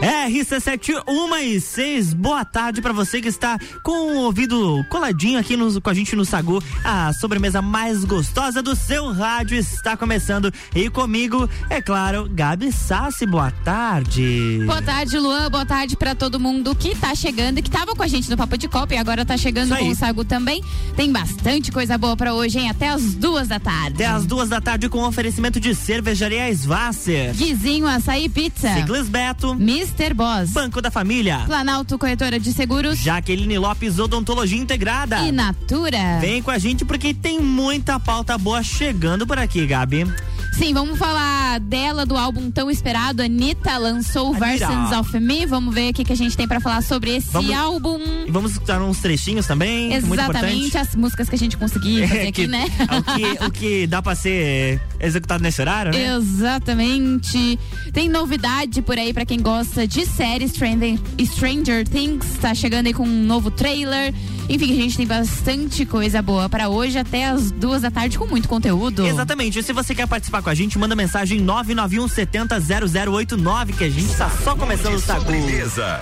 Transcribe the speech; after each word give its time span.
RC7 0.00 1.02
1 1.06 1.36
e 1.36 1.60
6, 1.60 2.14
boa 2.14 2.42
tarde 2.42 2.80
para 2.80 2.92
você 2.92 3.20
que 3.20 3.28
está 3.28 3.58
com 3.82 3.92
o 3.92 4.16
ouvido 4.22 4.82
coladinho 4.88 5.38
aqui 5.38 5.58
no, 5.58 5.80
com 5.80 5.90
a 5.90 5.94
gente 5.94 6.16
no 6.16 6.24
Sagu. 6.24 6.62
A 6.82 7.12
sobremesa 7.12 7.60
mais 7.60 8.02
gostosa 8.04 8.62
do 8.62 8.74
seu 8.74 9.12
rádio 9.12 9.58
está 9.58 9.98
começando. 9.98 10.52
E 10.74 10.88
comigo, 10.88 11.48
é 11.68 11.82
claro, 11.82 12.26
Gabi 12.30 12.72
Sassi, 12.72 13.26
boa 13.26 13.50
tarde. 13.50 14.62
Boa 14.64 14.80
tarde, 14.80 15.18
Luan, 15.18 15.50
boa 15.50 15.66
tarde 15.66 15.96
para 15.96 16.14
todo 16.14 16.40
mundo 16.40 16.74
que 16.74 16.96
tá 16.96 17.14
chegando 17.14 17.58
e 17.58 17.62
que 17.62 17.70
tava 17.70 17.94
com 17.94 18.02
a 18.02 18.08
gente 18.08 18.30
no 18.30 18.38
Papo 18.38 18.56
de 18.56 18.68
Copa 18.68 18.94
e 18.94 18.96
agora 18.96 19.24
tá 19.26 19.36
chegando 19.36 19.76
com 19.76 19.88
o 19.88 19.94
Sagu 19.94 20.24
também. 20.24 20.64
Tem 20.96 21.12
bastante 21.12 21.70
coisa 21.70 21.98
boa 21.98 22.16
para 22.16 22.32
hoje, 22.32 22.58
hein? 22.58 22.70
Até 22.70 22.88
as 22.88 23.14
duas 23.14 23.48
da 23.48 23.60
tarde. 23.60 24.02
Até 24.02 24.06
as 24.06 24.24
duas 24.24 24.48
da 24.48 24.62
tarde 24.62 24.88
com 24.88 25.02
oferecimento 25.02 25.60
de 25.60 25.74
cervejaria 25.74 26.50
Svasser. 26.50 27.34
Guizinho 27.34 27.86
Açaí 27.86 28.30
Pizza. 28.30 28.74
Ciclis 28.74 29.08
Beto. 29.08 29.54
Mr. 29.90 30.14
Boss. 30.14 30.50
Banco 30.50 30.80
da 30.80 30.90
Família. 30.90 31.42
Planalto 31.46 31.98
Corretora 31.98 32.38
de 32.38 32.52
Seguros. 32.52 32.98
Jaqueline 32.98 33.58
Lopes 33.58 33.98
Odontologia 33.98 34.58
Integrada. 34.58 35.18
E 35.20 35.32
Natura. 35.32 36.18
Vem 36.20 36.42
com 36.42 36.50
a 36.50 36.58
gente 36.58 36.84
porque 36.84 37.12
tem 37.12 37.40
muita 37.40 37.98
pauta 37.98 38.38
boa 38.38 38.62
chegando 38.62 39.26
por 39.26 39.38
aqui, 39.38 39.66
Gabi. 39.66 40.06
Sim, 40.52 40.74
vamos 40.74 40.98
falar 40.98 41.58
dela, 41.60 42.04
do 42.04 42.16
álbum 42.16 42.50
tão 42.50 42.70
esperado. 42.70 43.22
Anitta 43.22 43.78
lançou 43.78 44.34
Anira. 44.34 44.68
Versions 44.68 44.92
of 44.92 45.20
Me. 45.20 45.46
Vamos 45.46 45.74
ver 45.74 45.90
o 45.90 45.94
que, 45.94 46.04
que 46.04 46.12
a 46.12 46.16
gente 46.16 46.36
tem 46.36 46.46
para 46.46 46.60
falar 46.60 46.82
sobre 46.82 47.16
esse 47.16 47.30
vamos, 47.30 47.54
álbum. 47.54 48.00
E 48.26 48.30
vamos 48.30 48.52
escutar 48.52 48.82
uns 48.82 48.98
trechinhos 48.98 49.46
também. 49.46 49.94
Exatamente, 49.94 50.76
as 50.76 50.94
músicas 50.94 51.28
que 51.28 51.34
a 51.34 51.38
gente 51.38 51.56
conseguir 51.56 52.02
fazer 52.08 52.18
é, 52.18 52.28
aqui, 52.28 52.32
que, 52.32 52.46
né? 52.46 52.66
o, 52.98 53.02
que, 53.02 53.44
o 53.46 53.50
que 53.50 53.86
dá 53.86 54.02
pra 54.02 54.14
ser 54.14 54.80
executado 54.98 55.42
nesse 55.42 55.60
horário, 55.60 55.92
né? 55.92 56.14
Exatamente. 56.16 57.58
Tem 57.92 58.08
novidade 58.08 58.82
por 58.82 58.98
aí 58.98 59.14
para 59.14 59.24
quem 59.24 59.40
gosta 59.40 59.79
de 59.86 60.06
séries. 60.06 60.52
Stranger, 60.52 60.98
Stranger 61.20 61.88
Things 61.88 62.38
tá 62.40 62.54
chegando 62.54 62.86
aí 62.86 62.94
com 62.94 63.04
um 63.04 63.24
novo 63.24 63.50
trailer. 63.50 64.14
Enfim, 64.48 64.72
a 64.72 64.74
gente 64.74 64.96
tem 64.96 65.06
bastante 65.06 65.86
coisa 65.86 66.20
boa 66.20 66.48
para 66.48 66.68
hoje 66.68 66.98
até 66.98 67.26
as 67.26 67.50
duas 67.50 67.82
da 67.82 67.90
tarde 67.90 68.18
com 68.18 68.26
muito 68.26 68.48
conteúdo. 68.48 69.06
Exatamente. 69.06 69.58
E 69.58 69.62
se 69.62 69.72
você 69.72 69.94
quer 69.94 70.06
participar 70.06 70.42
com 70.42 70.50
a 70.50 70.54
gente, 70.54 70.78
manda 70.78 70.96
mensagem 70.96 71.40
991 71.40 72.08
70 72.08 72.60
0089 72.60 73.72
que 73.72 73.84
a 73.84 73.90
gente 73.90 74.14
tá 74.16 74.30
só 74.42 74.54
começando 74.56 74.94
o 74.94 75.00
Sagu. 75.00 75.30
Beleza. 75.30 76.00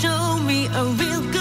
show 0.00 0.38
me 0.44 0.66
a 0.66 0.84
real 0.94 1.20
good 1.32 1.39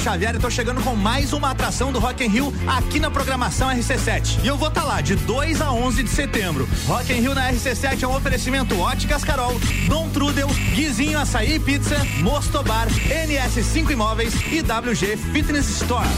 Xavier 0.00 0.34
e 0.34 0.38
tô 0.38 0.48
chegando 0.48 0.82
com 0.82 0.96
mais 0.96 1.34
uma 1.34 1.50
atração 1.50 1.92
do 1.92 1.98
Rock 1.98 2.24
in 2.24 2.28
Rio 2.28 2.52
aqui 2.66 2.98
na 2.98 3.10
programação 3.10 3.68
RC7. 3.68 4.42
E 4.42 4.46
eu 4.46 4.56
vou 4.56 4.68
estar 4.68 4.80
tá 4.80 4.86
lá 4.86 5.00
de 5.02 5.14
2 5.14 5.60
a 5.60 5.70
11 5.72 6.02
de 6.02 6.08
setembro. 6.08 6.66
Rock 6.86 7.12
in 7.12 7.20
Rio 7.20 7.34
na 7.34 7.52
RC7 7.52 8.02
é 8.02 8.08
um 8.08 8.16
oferecimento 8.16 8.78
Óticas 8.80 9.22
Carol, 9.22 9.60
Dom 9.88 10.08
Trudel, 10.08 10.48
Guizinho 10.74 11.18
Açaí 11.18 11.58
Pizza, 11.58 11.96
Mostobar, 12.22 12.88
NS5 12.88 13.90
Imóveis 13.90 14.32
e 14.50 14.62
WG 14.62 15.18
Fitness 15.32 15.68
Store. 15.82 16.08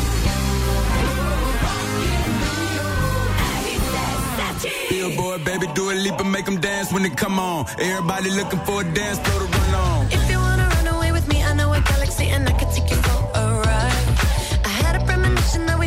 Billboard, 4.88 5.44
baby, 5.44 5.66
do 5.74 5.90
a 5.90 5.94
leap 5.94 6.20
and 6.20 6.30
make 6.30 6.44
them 6.44 6.60
dance 6.60 6.92
when 6.92 7.02
they 7.02 7.10
come 7.10 7.40
on. 7.40 7.66
Everybody 7.80 8.30
looking 8.30 8.60
for 8.60 8.82
a 8.82 8.84
dance, 8.84 9.18
throw 9.18 9.40
the 9.40 9.46
run 9.46 9.74
on. 9.74 10.31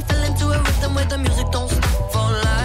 Fell 0.08 0.24
into 0.24 0.46
a 0.48 0.58
rhythm 0.62 0.96
where 0.96 1.06
the 1.06 1.18
music 1.18 1.48
don't 1.52 1.70
stop 1.70 2.12
for 2.12 2.32
life. 2.44 2.65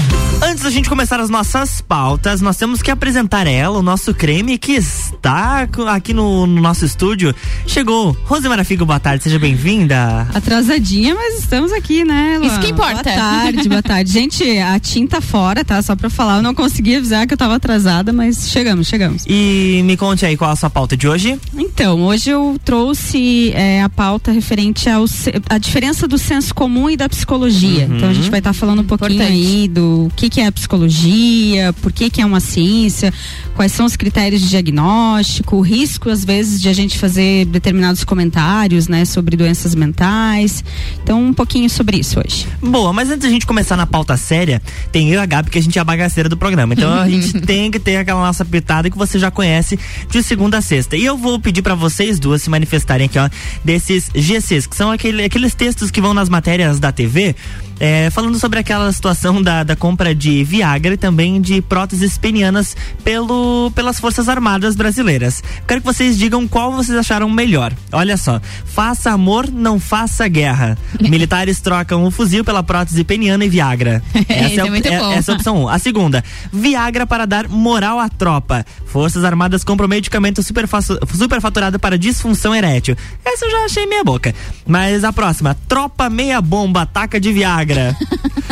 Antes 0.43 0.63
da 0.63 0.71
gente 0.71 0.89
começar 0.89 1.19
as 1.19 1.29
nossas 1.29 1.81
pautas, 1.81 2.41
nós 2.41 2.57
temos 2.57 2.81
que 2.81 2.89
apresentar 2.89 3.45
ela, 3.45 3.77
o 3.77 3.83
nosso 3.83 4.11
creme 4.11 4.57
que 4.57 4.71
está 4.71 5.67
aqui 5.93 6.15
no, 6.15 6.47
no 6.47 6.59
nosso 6.59 6.83
estúdio. 6.83 7.33
Chegou. 7.67 8.17
Rosemara 8.25 8.63
Figo, 8.63 8.83
boa 8.83 8.99
tarde, 8.99 9.23
seja 9.23 9.37
bem-vinda. 9.37 10.27
Atrasadinha, 10.33 11.13
mas 11.13 11.39
estamos 11.39 11.71
aqui, 11.71 12.03
né? 12.03 12.39
Luan? 12.39 12.47
Isso 12.47 12.59
que 12.59 12.71
importa. 12.71 13.03
Boa 13.03 13.15
tarde, 13.15 13.69
boa 13.69 13.83
tarde. 13.83 14.11
Gente, 14.11 14.43
a 14.57 14.79
tinta 14.79 15.21
fora, 15.21 15.63
tá? 15.63 15.79
Só 15.83 15.95
pra 15.95 16.09
falar, 16.09 16.37
eu 16.37 16.41
não 16.41 16.55
consegui 16.55 16.95
avisar 16.95 17.27
que 17.27 17.33
eu 17.35 17.37
tava 17.37 17.55
atrasada, 17.55 18.11
mas 18.11 18.49
chegamos, 18.49 18.87
chegamos. 18.87 19.23
E 19.27 19.81
me 19.85 19.95
conte 19.95 20.25
aí 20.25 20.35
qual 20.35 20.49
a 20.49 20.55
sua 20.55 20.71
pauta 20.71 20.97
de 20.97 21.07
hoje. 21.07 21.39
Então, 21.55 22.01
hoje 22.01 22.31
eu 22.31 22.59
trouxe 22.65 23.51
é, 23.53 23.83
a 23.83 23.89
pauta 23.89 24.31
referente 24.31 24.89
ao 24.89 25.05
a 25.49 25.57
diferença 25.59 26.07
do 26.07 26.17
senso 26.17 26.53
comum 26.55 26.89
e 26.89 26.97
da 26.97 27.07
psicologia. 27.07 27.83
Então 27.83 28.09
a 28.09 28.13
gente 28.13 28.29
vai 28.29 28.39
estar 28.39 28.53
falando 28.53 28.81
um 28.81 28.85
pouquinho 28.85 29.13
Importante. 29.13 29.33
aí 29.33 29.67
do 29.67 30.11
que, 30.15 30.30
que 30.31 30.39
é 30.39 30.47
a 30.47 30.51
psicologia, 30.51 31.73
por 31.81 31.91
que, 31.91 32.09
que 32.09 32.21
é 32.21 32.25
uma 32.25 32.39
ciência, 32.39 33.13
quais 33.53 33.73
são 33.73 33.85
os 33.85 33.97
critérios 33.97 34.41
de 34.41 34.49
diagnóstico, 34.49 35.57
o 35.57 35.61
risco, 35.61 36.09
às 36.09 36.23
vezes, 36.23 36.61
de 36.61 36.69
a 36.69 36.73
gente 36.73 36.97
fazer 36.97 37.45
determinados 37.45 38.05
comentários, 38.05 38.87
né, 38.87 39.03
sobre 39.03 39.35
doenças 39.35 39.75
mentais. 39.75 40.63
Então, 41.03 41.21
um 41.21 41.33
pouquinho 41.33 41.69
sobre 41.69 41.97
isso 41.97 42.17
hoje. 42.17 42.47
Boa, 42.61 42.93
mas 42.93 43.09
antes 43.09 43.23
da 43.23 43.29
gente 43.29 43.45
começar 43.45 43.75
na 43.75 43.85
pauta 43.85 44.15
séria, 44.15 44.61
tem 44.91 45.09
eu 45.09 45.19
e 45.19 45.23
a 45.23 45.25
Gabi 45.25 45.49
que 45.49 45.59
a 45.59 45.61
gente 45.61 45.77
é 45.77 45.81
a 45.81 45.83
bagaceira 45.83 46.29
do 46.29 46.37
programa. 46.37 46.73
Então 46.73 46.93
a 46.93 47.09
gente 47.09 47.33
tem 47.45 47.69
que 47.69 47.79
ter 47.79 47.97
aquela 47.97 48.21
nossa 48.21 48.45
pitada 48.45 48.89
que 48.89 48.97
você 48.97 49.19
já 49.19 49.29
conhece 49.29 49.77
de 50.09 50.23
segunda 50.23 50.59
a 50.59 50.61
sexta. 50.61 50.95
E 50.95 51.03
eu 51.03 51.17
vou 51.17 51.39
pedir 51.39 51.61
pra 51.61 51.75
vocês 51.75 52.19
duas 52.19 52.41
se 52.41 52.49
manifestarem 52.49 53.07
aqui, 53.07 53.19
ó, 53.19 53.29
desses 53.65 54.09
GCs, 54.15 54.65
que 54.65 54.75
são 54.75 54.91
aquele, 54.91 55.25
aqueles 55.25 55.53
textos 55.53 55.91
que 55.91 55.99
vão 55.99 56.13
nas 56.13 56.29
matérias 56.29 56.79
da 56.79 56.91
TV 56.91 57.35
é, 57.83 58.11
falando 58.11 58.37
sobre 58.37 58.59
aquela 58.59 58.91
situação 58.91 59.41
da, 59.41 59.63
da 59.63 59.75
compra 59.75 60.13
de 60.13 60.43
Viagra 60.43 60.93
e 60.93 60.97
também 60.97 61.41
de 61.41 61.63
próteses 61.63 62.15
penianas 62.15 62.77
pelo, 63.03 63.71
pelas 63.73 63.99
Forças 63.99 64.29
Armadas 64.29 64.75
Brasileiras. 64.75 65.43
Quero 65.67 65.81
que 65.81 65.87
vocês 65.87 66.15
digam 66.15 66.47
qual 66.47 66.71
vocês 66.71 66.95
acharam 66.95 67.27
melhor. 67.27 67.73
Olha 67.91 68.17
só, 68.17 68.39
faça 68.65 69.09
amor, 69.09 69.49
não 69.51 69.79
faça 69.79 70.27
guerra. 70.27 70.77
Militares 71.01 71.59
trocam 71.59 72.05
o 72.05 72.11
fuzil 72.11 72.43
pela 72.45 72.61
prótese 72.61 73.03
peniana 73.03 73.43
e 73.43 73.49
Viagra. 73.49 74.03
É 74.29 74.59
a- 74.59 74.65
muito 74.67 74.87
bom. 74.89 75.11
essa 75.13 75.31
é 75.31 75.33
a 75.33 75.35
opção 75.37 75.63
1. 75.63 75.69
A 75.69 75.79
segunda, 75.79 76.23
Viagra 76.53 77.07
para 77.07 77.25
dar 77.25 77.47
moral 77.49 77.99
à 77.99 78.07
tropa. 78.07 78.63
Forças 78.85 79.23
Armadas 79.23 79.63
compram 79.63 79.87
medicamento 79.87 80.43
superfaturado 80.43 81.79
para 81.79 81.97
disfunção 81.97 82.53
erétil. 82.53 82.95
Essa 83.25 83.45
eu 83.45 83.51
já 83.51 83.65
achei 83.65 83.85
meia 83.87 84.03
boca. 84.03 84.35
Mas 84.67 85.03
a 85.03 85.11
próxima, 85.11 85.57
tropa 85.67 86.09
meia 86.09 86.39
bomba, 86.41 86.81
ataca 86.83 87.19
de 87.19 87.31
Viagra. 87.33 87.70
gonna 87.73 87.95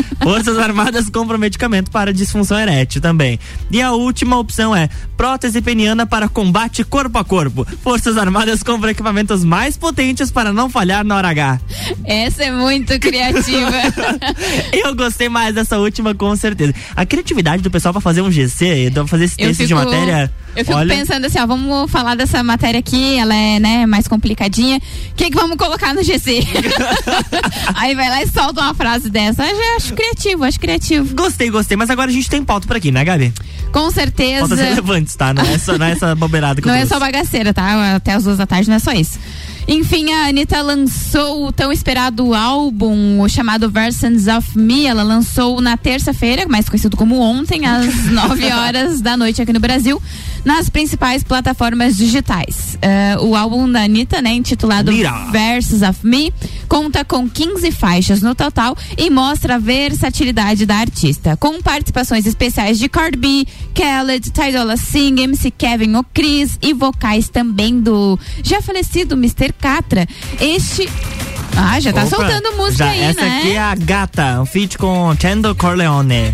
Forças 0.21 0.57
Armadas 0.57 1.09
compram 1.09 1.37
medicamento 1.37 1.89
para 1.91 2.13
disfunção 2.13 2.59
erétil 2.59 3.01
também. 3.01 3.39
E 3.71 3.81
a 3.81 3.91
última 3.91 4.37
opção 4.37 4.75
é 4.75 4.89
prótese 5.15 5.61
peniana 5.61 6.05
para 6.05 6.27
combate 6.27 6.83
corpo 6.83 7.17
a 7.17 7.23
corpo. 7.23 7.65
Forças 7.81 8.17
Armadas 8.17 8.63
compram 8.63 8.89
equipamentos 8.89 9.43
mais 9.43 9.77
potentes 9.77 10.31
para 10.31 10.51
não 10.51 10.69
falhar 10.69 11.03
na 11.05 11.15
hora 11.15 11.29
H. 11.29 11.59
Essa 12.05 12.43
é 12.45 12.51
muito 12.51 12.99
criativa. 12.99 13.71
Eu 14.73 14.95
gostei 14.95 15.29
mais 15.29 15.55
dessa 15.55 15.77
última, 15.77 16.13
com 16.13 16.35
certeza. 16.35 16.73
A 16.95 17.05
criatividade 17.05 17.61
do 17.61 17.71
pessoal 17.71 17.93
pra 17.93 18.01
fazer 18.01 18.21
um 18.21 18.31
GC, 18.31 18.91
pra 18.93 19.07
fazer 19.07 19.25
esse 19.25 19.37
texto 19.37 19.65
de 19.65 19.73
matéria. 19.73 20.31
Eu 20.55 20.65
fico 20.65 20.77
olha, 20.77 20.95
pensando 20.95 21.25
assim, 21.25 21.39
ó, 21.39 21.45
vamos 21.45 21.91
falar 21.91 22.15
dessa 22.15 22.43
matéria 22.43 22.79
aqui, 22.79 23.17
ela 23.17 23.35
é, 23.35 23.59
né, 23.59 23.85
mais 23.85 24.07
complicadinha. 24.07 24.77
O 24.77 25.15
que 25.15 25.29
que 25.29 25.35
vamos 25.35 25.57
colocar 25.57 25.93
no 25.93 26.03
GC? 26.03 26.39
Aí 27.75 27.95
vai 27.95 28.09
lá 28.09 28.23
e 28.23 28.27
solta 28.27 28.61
uma 28.61 28.73
frase 28.73 29.09
dessa. 29.09 29.45
Eu 29.45 29.55
já 29.55 29.75
acho 29.75 29.93
criativo, 29.93 30.08
acho 30.45 30.59
criativo. 30.59 31.13
Gostei, 31.15 31.49
gostei. 31.49 31.77
Mas 31.77 31.89
agora 31.89 32.09
a 32.09 32.13
gente 32.13 32.29
tem 32.29 32.43
pauta 32.43 32.67
por 32.67 32.75
aqui, 32.77 32.91
né, 32.91 33.03
Gabi? 33.03 33.33
Com 33.71 33.91
certeza. 33.91 34.39
Pautas 34.47 34.59
relevantes, 34.59 35.15
tá? 35.15 35.33
Não 35.33 35.43
é 35.43 35.57
só, 35.57 35.77
não 35.77 35.85
é 35.85 35.91
essa 35.91 36.15
bobeirada 36.15 36.61
que 36.61 36.67
Não 36.67 36.73
é 36.73 36.79
trouxe. 36.79 36.93
só 36.93 36.99
bagaceira, 36.99 37.53
tá? 37.53 37.95
Até 37.95 38.13
as 38.13 38.23
duas 38.23 38.37
da 38.37 38.47
tarde 38.47 38.67
não 38.69 38.75
é 38.75 38.79
só 38.79 38.91
isso. 38.91 39.19
Enfim, 39.67 40.11
a 40.11 40.27
Anitta 40.27 40.61
lançou 40.61 41.45
o 41.47 41.51
tão 41.51 41.71
esperado 41.71 42.33
álbum, 42.33 43.21
o 43.21 43.29
chamado 43.29 43.69
Versions 43.69 44.27
of 44.27 44.57
Me. 44.57 44.85
Ela 44.85 45.03
lançou 45.03 45.61
na 45.61 45.77
terça-feira, 45.77 46.47
mais 46.47 46.67
conhecido 46.67 46.97
como 46.97 47.19
ontem, 47.19 47.65
às 47.65 48.05
9 48.11 48.51
horas 48.51 49.01
da 49.01 49.15
noite 49.15 49.41
aqui 49.41 49.53
no 49.53 49.59
Brasil, 49.59 50.01
nas 50.43 50.69
principais 50.69 51.23
plataformas 51.23 51.95
digitais. 51.97 52.77
Eh, 52.81 53.17
o 53.19 53.35
álbum 53.35 53.69
da 53.71 53.83
Anitta, 53.83 54.21
né, 54.21 54.33
intitulado 54.33 54.91
Mira. 54.91 55.11
Verses 55.31 55.81
of 55.81 55.99
Me, 56.05 56.33
conta 56.67 57.03
com 57.05 57.29
15 57.29 57.71
faixas 57.71 58.21
no 58.21 58.33
total 58.33 58.75
e 58.97 59.09
mostra 59.09 59.55
a 59.55 59.59
versatilidade 59.59 60.65
da 60.65 60.75
artista, 60.75 61.35
com 61.37 61.61
participações 61.61 62.25
especiais 62.25 62.79
de 62.79 62.87
Cardi 62.89 63.17
B, 63.17 63.45
Khaled, 63.75 64.31
Ty 64.31 64.51
Dolla 64.51 64.77
Singh, 64.77 65.21
MC 65.21 65.51
Kevin 65.51 65.95
ou 65.95 66.05
Chris 66.13 66.57
e 66.61 66.73
vocais 66.73 67.29
também 67.29 67.79
do 67.79 68.17
já 68.43 68.61
falecido 68.61 69.15
Mr. 69.15 69.48
Catra. 69.53 70.07
Este 70.39 70.89
ah, 71.55 71.79
já 71.79 71.91
tá 71.91 72.05
Opa, 72.05 72.15
soltando 72.15 72.55
música 72.55 72.85
já, 72.85 72.91
aí, 72.91 73.01
Essa 73.01 73.21
né? 73.21 73.39
aqui 73.39 73.51
é 73.53 73.59
a 73.59 73.75
Gata, 73.75 74.41
um 74.41 74.45
feat 74.45 74.77
com 74.77 75.13
Chendo 75.19 75.53
Corleone. 75.55 76.33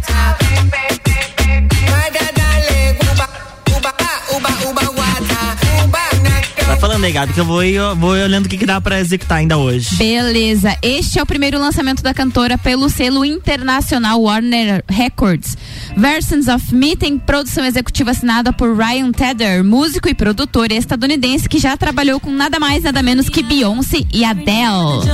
Vai 6.76 6.82
falando 6.82 7.06
aí, 7.06 7.12
Gabi, 7.14 7.32
que 7.32 7.40
eu 7.40 7.46
vou, 7.46 7.64
eu 7.64 7.96
vou 7.96 8.10
olhando 8.10 8.48
o 8.48 8.50
que, 8.50 8.58
que 8.58 8.66
dá 8.66 8.82
pra 8.82 9.00
executar 9.00 9.38
ainda 9.38 9.58
hoje. 9.58 9.96
Beleza, 9.96 10.78
este 10.82 11.18
é 11.18 11.24
o 11.24 11.26
primeiro 11.26 11.58
lançamento 11.58 12.04
da 12.04 12.14
cantora 12.14 12.58
pelo 12.58 12.90
selo 12.90 13.24
internacional 13.24 14.22
Warner 14.22 14.84
Records. 14.90 15.58
Versions 15.96 16.50
of 16.50 16.76
Me 16.76 16.98
tem 16.98 17.18
produção 17.18 17.64
executiva 17.64 18.12
assinada 18.12 18.52
por 18.52 18.76
Ryan 18.76 19.14
Tedder, 19.14 19.64
músico 19.64 20.10
e 20.10 20.14
produtor 20.14 20.70
estadunidense 20.70 21.48
que 21.48 21.60
já 21.60 21.78
trabalhou 21.78 22.20
com 22.20 22.30
nada 22.30 22.60
mais 22.60 22.84
nada 22.84 23.02
menos 23.02 23.30
que 23.30 23.42
Beyoncé 23.42 24.02
e 24.14 24.26
Adele. 24.26 25.06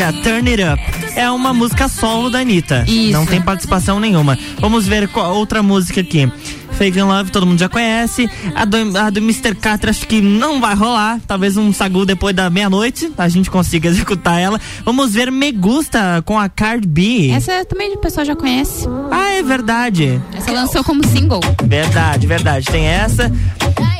Te 0.00 0.04
quiero. 0.04 0.04
Essa 0.04 0.04
é 0.04 0.06
a 0.06 0.12
Turn 0.12 0.50
It 0.50 0.62
Up. 0.62 1.18
É 1.18 1.30
uma 1.30 1.52
música 1.52 1.88
solo 1.88 2.30
da 2.30 2.40
Anitta. 2.40 2.84
Isso. 2.88 3.12
Não 3.12 3.26
tem 3.26 3.40
participação 3.40 4.00
nenhuma. 4.00 4.38
Vamos 4.58 4.86
ver 4.86 5.08
qual 5.08 5.34
outra 5.36 5.62
música 5.62 6.00
aqui. 6.00 6.30
Fake 6.72 6.98
in 6.98 7.02
Love, 7.02 7.30
todo 7.30 7.46
mundo 7.46 7.58
já 7.58 7.68
conhece. 7.68 8.30
A 8.54 8.64
do, 8.64 8.96
a 8.96 9.10
do 9.10 9.18
Mr. 9.18 9.54
Catra, 9.54 9.90
acho 9.90 10.06
que 10.06 10.22
não 10.22 10.60
vai 10.60 10.74
rolar. 10.74 11.20
Talvez 11.26 11.56
um 11.56 11.72
sagu 11.72 12.06
depois 12.06 12.34
da 12.34 12.48
meia-noite, 12.48 13.12
a 13.18 13.28
gente 13.28 13.50
consiga 13.50 13.88
executar 13.90 14.40
ela. 14.40 14.58
Vamos 14.84 15.12
ver 15.12 15.30
Me 15.30 15.52
Gusta 15.52 16.22
com 16.24 16.38
a 16.38 16.48
Cardi 16.48 16.86
B. 16.88 17.30
Essa 17.30 17.64
também 17.66 17.92
o 17.92 17.98
pessoal 17.98 18.24
já 18.24 18.34
conhece. 18.34 18.86
Ah, 19.10 19.30
é 19.34 19.42
verdade. 19.42 20.20
Essa 20.32 20.52
lançou 20.52 20.82
como 20.82 21.06
single. 21.06 21.40
Verdade, 21.64 22.26
verdade. 22.26 22.66
Tem 22.66 22.86
essa. 22.86 23.30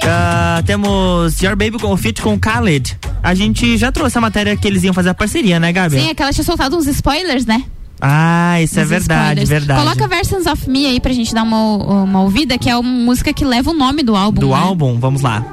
Ah, 0.02 0.62
temos 0.64 1.40
Your 1.40 1.56
Baby 1.56 1.78
com 1.78 1.96
feat 1.96 2.20
com 2.22 2.36
Khaled. 2.36 2.98
A 3.22 3.34
gente 3.34 3.76
já 3.76 3.92
trouxe 3.92 4.16
a 4.18 4.20
matéria 4.20 4.56
que 4.56 4.66
eles 4.66 4.82
iam 4.82 4.94
fazer 4.94 5.10
a 5.10 5.14
parceria, 5.14 5.60
né, 5.60 5.72
Gabi? 5.72 6.00
Sim, 6.00 6.08
é 6.10 6.14
que 6.14 6.22
ela 6.22 6.32
tinha 6.32 6.44
soltado 6.44 6.76
uns 6.76 6.86
spoilers, 6.86 7.44
né? 7.46 7.64
Ah, 8.00 8.60
isso 8.62 8.80
é 8.80 8.82
Uns 8.84 8.88
verdade, 8.88 9.42
spoilers. 9.42 9.48
verdade. 9.50 9.80
Coloca 9.80 10.08
Versions 10.08 10.46
of 10.46 10.70
Me 10.70 10.86
aí 10.86 10.98
pra 11.00 11.12
gente 11.12 11.34
dar 11.34 11.42
uma, 11.42 12.02
uma 12.04 12.22
ouvida, 12.22 12.56
que 12.56 12.70
é 12.70 12.74
uma 12.76 12.90
música 12.90 13.30
que 13.32 13.44
leva 13.44 13.70
o 13.70 13.74
nome 13.74 14.02
do 14.02 14.16
álbum. 14.16 14.40
Do 14.40 14.48
né? 14.48 14.54
álbum, 14.54 14.98
vamos 14.98 15.20
lá. 15.20 15.44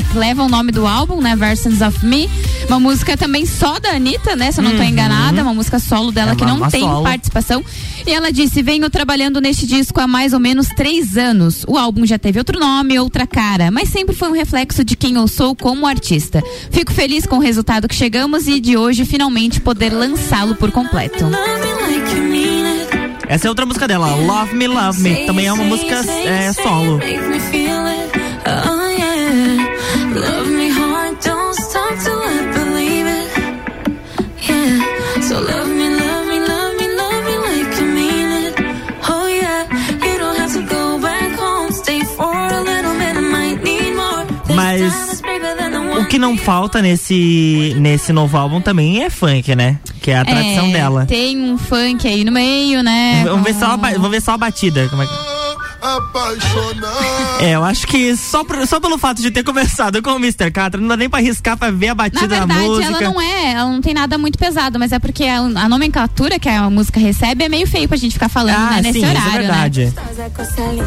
É, 0.00 0.12
que 0.12 0.18
leva 0.18 0.42
o 0.42 0.48
nome 0.48 0.72
do 0.72 0.86
álbum, 0.86 1.20
né? 1.20 1.36
Versions 1.36 1.80
of 1.80 2.04
Me. 2.04 2.28
Uma 2.68 2.80
música 2.80 3.16
também 3.16 3.44
só 3.46 3.78
da 3.78 3.90
Anitta, 3.90 4.34
né? 4.36 4.50
Se 4.52 4.60
eu 4.60 4.64
não 4.64 4.76
tô 4.76 4.82
enganada, 4.82 5.42
uma 5.42 5.54
música 5.54 5.78
solo 5.78 6.10
dela 6.12 6.28
Uhum. 6.28 6.32
É 6.34 6.36
que 6.36 6.42
uma- 6.44 6.50
não 6.50 6.56
uma 6.58 6.70
tem 6.70 6.80
solo. 6.82 7.02
participação. 7.02 7.64
E 8.06 8.10
ela 8.12 8.32
disse: 8.32 8.62
venho 8.62 8.88
trabalhando 8.90 9.40
neste 9.40 9.66
disco 9.66 10.00
há 10.00 10.06
mais 10.06 10.32
ou 10.32 10.40
menos 10.40 10.68
três 10.68 11.16
anos. 11.16 11.64
O 11.66 11.76
álbum 11.76 12.06
já 12.06 12.18
teve 12.18 12.38
outro 12.38 12.58
nome, 12.58 12.98
outra 12.98 13.26
cara, 13.26 13.70
mas 13.70 13.88
sempre 13.88 14.14
foi 14.14 14.28
um 14.28 14.32
reflexo 14.34 14.84
de 14.84 14.96
quem 14.96 15.14
eu 15.16 15.26
sou 15.28 15.54
como 15.54 15.86
artista. 15.86 16.42
Fico 16.70 16.92
feliz 16.92 17.26
com 17.26 17.36
o 17.36 17.40
resultado 17.40 17.88
que 17.88 17.94
chegamos 17.94 18.46
e 18.46 18.60
de 18.60 18.76
hoje 18.76 19.04
finalmente 19.04 19.60
poder 19.60 19.92
lançá-lo 19.92 20.54
por 20.54 20.70
completo. 20.70 21.26
Essa 23.28 23.46
é 23.46 23.50
outra 23.50 23.64
música 23.64 23.86
dela, 23.86 24.08
Love 24.14 24.54
Me, 24.56 24.66
Love 24.66 25.00
Me. 25.02 25.26
Também 25.26 25.46
é 25.46 25.52
uma 25.52 25.62
música 25.64 26.04
é, 26.26 26.52
solo. 26.52 26.98
Não 46.20 46.36
falta 46.36 46.80
nesse, 46.82 47.74
nesse 47.78 48.12
novo 48.12 48.36
álbum 48.36 48.60
também 48.60 49.02
é 49.02 49.10
funk, 49.10 49.54
né? 49.56 49.78
Que 50.00 50.10
é 50.12 50.18
a 50.18 50.24
tradição 50.24 50.66
É, 50.66 50.72
dela. 50.72 51.06
Tem 51.06 51.36
um 51.40 51.58
funk 51.58 52.06
aí 52.06 52.24
no 52.24 52.30
meio, 52.32 52.82
né? 52.82 53.22
Vamos 53.24 53.42
ver, 53.44 53.54
só 53.54 53.72
a, 53.72 53.76
vamos 53.76 54.10
ver 54.10 54.20
só 54.22 54.32
a 54.32 54.38
batida. 54.38 54.88
Como 54.88 55.02
é 55.02 55.06
que... 55.06 55.39
apaixonado. 55.82 57.40
É, 57.40 57.54
eu 57.54 57.64
acho 57.64 57.86
que 57.86 58.16
só, 58.16 58.44
por- 58.44 58.66
só 58.66 58.78
pelo 58.80 58.98
fato 58.98 59.20
de 59.22 59.30
ter 59.30 59.42
conversado 59.42 60.02
com 60.02 60.10
o 60.10 60.16
Mr. 60.16 60.50
Catra, 60.50 60.80
não 60.80 60.88
dá 60.88 60.96
nem 60.96 61.08
pra 61.08 61.18
arriscar 61.20 61.56
pra 61.56 61.70
ver 61.70 61.88
a 61.88 61.90
Na 61.90 61.94
batida 61.94 62.28
da 62.28 62.38
verdade, 62.46 62.60
música. 62.68 62.86
ela 62.88 63.00
não 63.00 63.20
é, 63.20 63.52
ela 63.52 63.70
não 63.70 63.80
tem 63.80 63.94
nada 63.94 64.18
muito 64.18 64.38
pesado, 64.38 64.78
mas 64.78 64.92
é 64.92 64.98
porque 64.98 65.24
a, 65.24 65.38
a 65.38 65.68
nomenclatura 65.68 66.38
que 66.38 66.48
a 66.48 66.68
música 66.70 67.00
recebe 67.00 67.44
é 67.44 67.48
meio 67.48 67.66
feio 67.66 67.88
pra 67.88 67.96
gente 67.96 68.12
ficar 68.12 68.28
falando 68.28 68.56
Ah, 68.56 68.70
né, 68.76 68.82
nesse 68.82 69.00
sim, 69.00 69.06
isso 69.06 69.10
horário, 69.16 69.30
é 69.30 69.38
verdade. 69.40 69.84
né? 69.86 69.92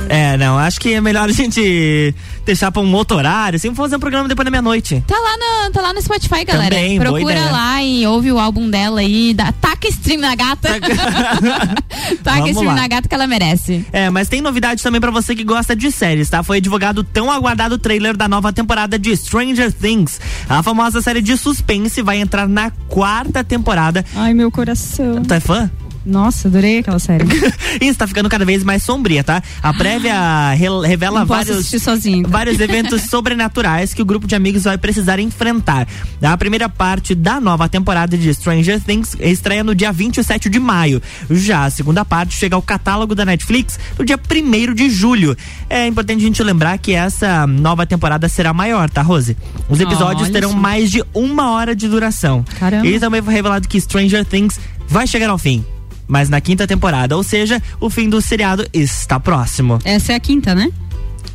É, 0.09 0.37
não, 0.37 0.57
acho 0.57 0.79
que 0.79 0.93
é 0.93 1.01
melhor 1.01 1.29
a 1.29 1.31
gente 1.31 2.13
deixar 2.45 2.71
pra 2.71 2.81
um 2.81 2.93
outro 2.93 3.17
horário, 3.17 3.55
assim, 3.57 3.73
fazer 3.73 3.95
um 3.95 3.99
programa 3.99 4.27
depois 4.27 4.45
da 4.45 4.51
meia-noite. 4.51 5.03
Tá 5.07 5.15
lá, 5.17 5.37
no, 5.65 5.71
tá 5.71 5.81
lá 5.81 5.93
no 5.93 6.01
Spotify, 6.01 6.43
galera. 6.45 6.75
Também, 6.75 6.97
boa 6.99 7.11
Procura 7.11 7.33
ideia. 7.35 7.51
lá 7.51 7.81
e 7.83 8.05
ouve 8.07 8.31
o 8.31 8.39
álbum 8.39 8.69
dela 8.69 8.99
aí. 8.99 9.33
Dá, 9.33 9.51
taca 9.53 9.87
stream 9.87 10.19
na 10.21 10.35
gata. 10.35 10.69
taca 12.23 12.39
Vamos 12.39 12.49
stream 12.51 12.65
lá. 12.67 12.81
na 12.81 12.87
gata 12.87 13.07
que 13.07 13.15
ela 13.15 13.27
merece. 13.27 13.85
É, 13.91 14.09
mas 14.09 14.27
tem 14.27 14.41
novidade 14.41 14.81
também 14.83 15.01
pra 15.01 15.11
você 15.11 15.35
que 15.35 15.43
gosta 15.43 15.75
de 15.75 15.91
séries, 15.91 16.29
tá? 16.29 16.43
Foi 16.43 16.61
divulgado 16.61 17.01
o 17.01 17.03
tão 17.03 17.31
aguardado 17.31 17.77
trailer 17.77 18.15
da 18.15 18.27
nova 18.27 18.53
temporada 18.53 18.99
de 18.99 19.15
Stranger 19.15 19.71
Things. 19.71 20.19
A 20.47 20.61
famosa 20.61 21.01
série 21.01 21.21
de 21.21 21.35
suspense 21.37 22.01
vai 22.01 22.17
entrar 22.17 22.47
na 22.47 22.69
quarta 22.87 23.43
temporada. 23.43 24.05
Ai, 24.15 24.33
meu 24.33 24.51
coração. 24.51 25.23
Tu 25.23 25.33
é 25.33 25.39
fã? 25.39 25.71
Nossa, 26.05 26.47
adorei 26.47 26.79
aquela 26.79 26.99
série. 26.99 27.25
e 27.81 27.87
está 27.87 28.05
ficando 28.05 28.27
cada 28.29 28.43
vez 28.45 28.63
mais 28.63 28.83
sombria, 28.83 29.23
tá? 29.23 29.41
A 29.61 29.73
prévia 29.73 30.51
re- 30.51 30.87
revela 30.87 31.19
Não 31.19 31.25
vários 31.25 31.67
sozinho. 31.81 32.27
vários 32.27 32.59
eventos 32.61 33.03
sobrenaturais 33.03 33.93
que 33.93 34.01
o 34.01 34.05
grupo 34.05 34.27
de 34.27 34.35
amigos 34.35 34.63
vai 34.63 34.77
precisar 34.77 35.19
enfrentar. 35.19 35.87
A 36.21 36.37
primeira 36.37 36.67
parte 36.67 37.15
da 37.15 37.39
nova 37.39 37.69
temporada 37.69 38.17
de 38.17 38.33
Stranger 38.33 38.81
Things 38.81 39.15
estreia 39.19 39.63
no 39.63 39.73
dia 39.73 39.91
27 39.91 40.49
de 40.49 40.59
maio. 40.59 41.01
Já 41.29 41.65
a 41.65 41.69
segunda 41.69 42.03
parte 42.03 42.33
chega 42.35 42.55
ao 42.55 42.61
catálogo 42.61 43.15
da 43.15 43.23
Netflix 43.25 43.79
no 43.97 44.03
dia 44.03 44.17
1 44.19 44.73
de 44.73 44.89
julho. 44.89 45.35
É 45.69 45.87
importante 45.87 46.19
a 46.19 46.27
gente 46.27 46.43
lembrar 46.43 46.77
que 46.79 46.93
essa 46.93 47.47
nova 47.47 47.85
temporada 47.85 48.27
será 48.27 48.53
maior, 48.53 48.89
tá, 48.89 49.01
Rose? 49.01 49.37
Os 49.69 49.79
episódios 49.79 50.23
Olha 50.23 50.33
terão 50.33 50.51
só. 50.51 50.57
mais 50.57 50.91
de 50.91 51.03
uma 51.13 51.51
hora 51.51 51.75
de 51.75 51.87
duração. 51.87 52.43
Caramba. 52.59 52.85
E 52.87 52.99
também 52.99 53.21
foi 53.21 53.33
revelado 53.33 53.67
que 53.67 53.79
Stranger 53.79 54.25
Things 54.25 54.59
vai 54.87 55.07
chegar 55.07 55.29
ao 55.29 55.37
fim. 55.37 55.63
Mas 56.07 56.29
na 56.29 56.41
quinta 56.41 56.67
temporada, 56.67 57.15
ou 57.15 57.23
seja, 57.23 57.61
o 57.79 57.89
fim 57.89 58.09
do 58.09 58.21
seriado 58.21 58.67
está 58.73 59.19
próximo. 59.19 59.79
Essa 59.83 60.13
é 60.13 60.15
a 60.15 60.19
quinta, 60.19 60.53
né? 60.53 60.69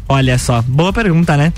Olha 0.09 0.39
só, 0.39 0.63
boa 0.63 0.93
pergunta, 0.93 1.37
né? 1.37 1.53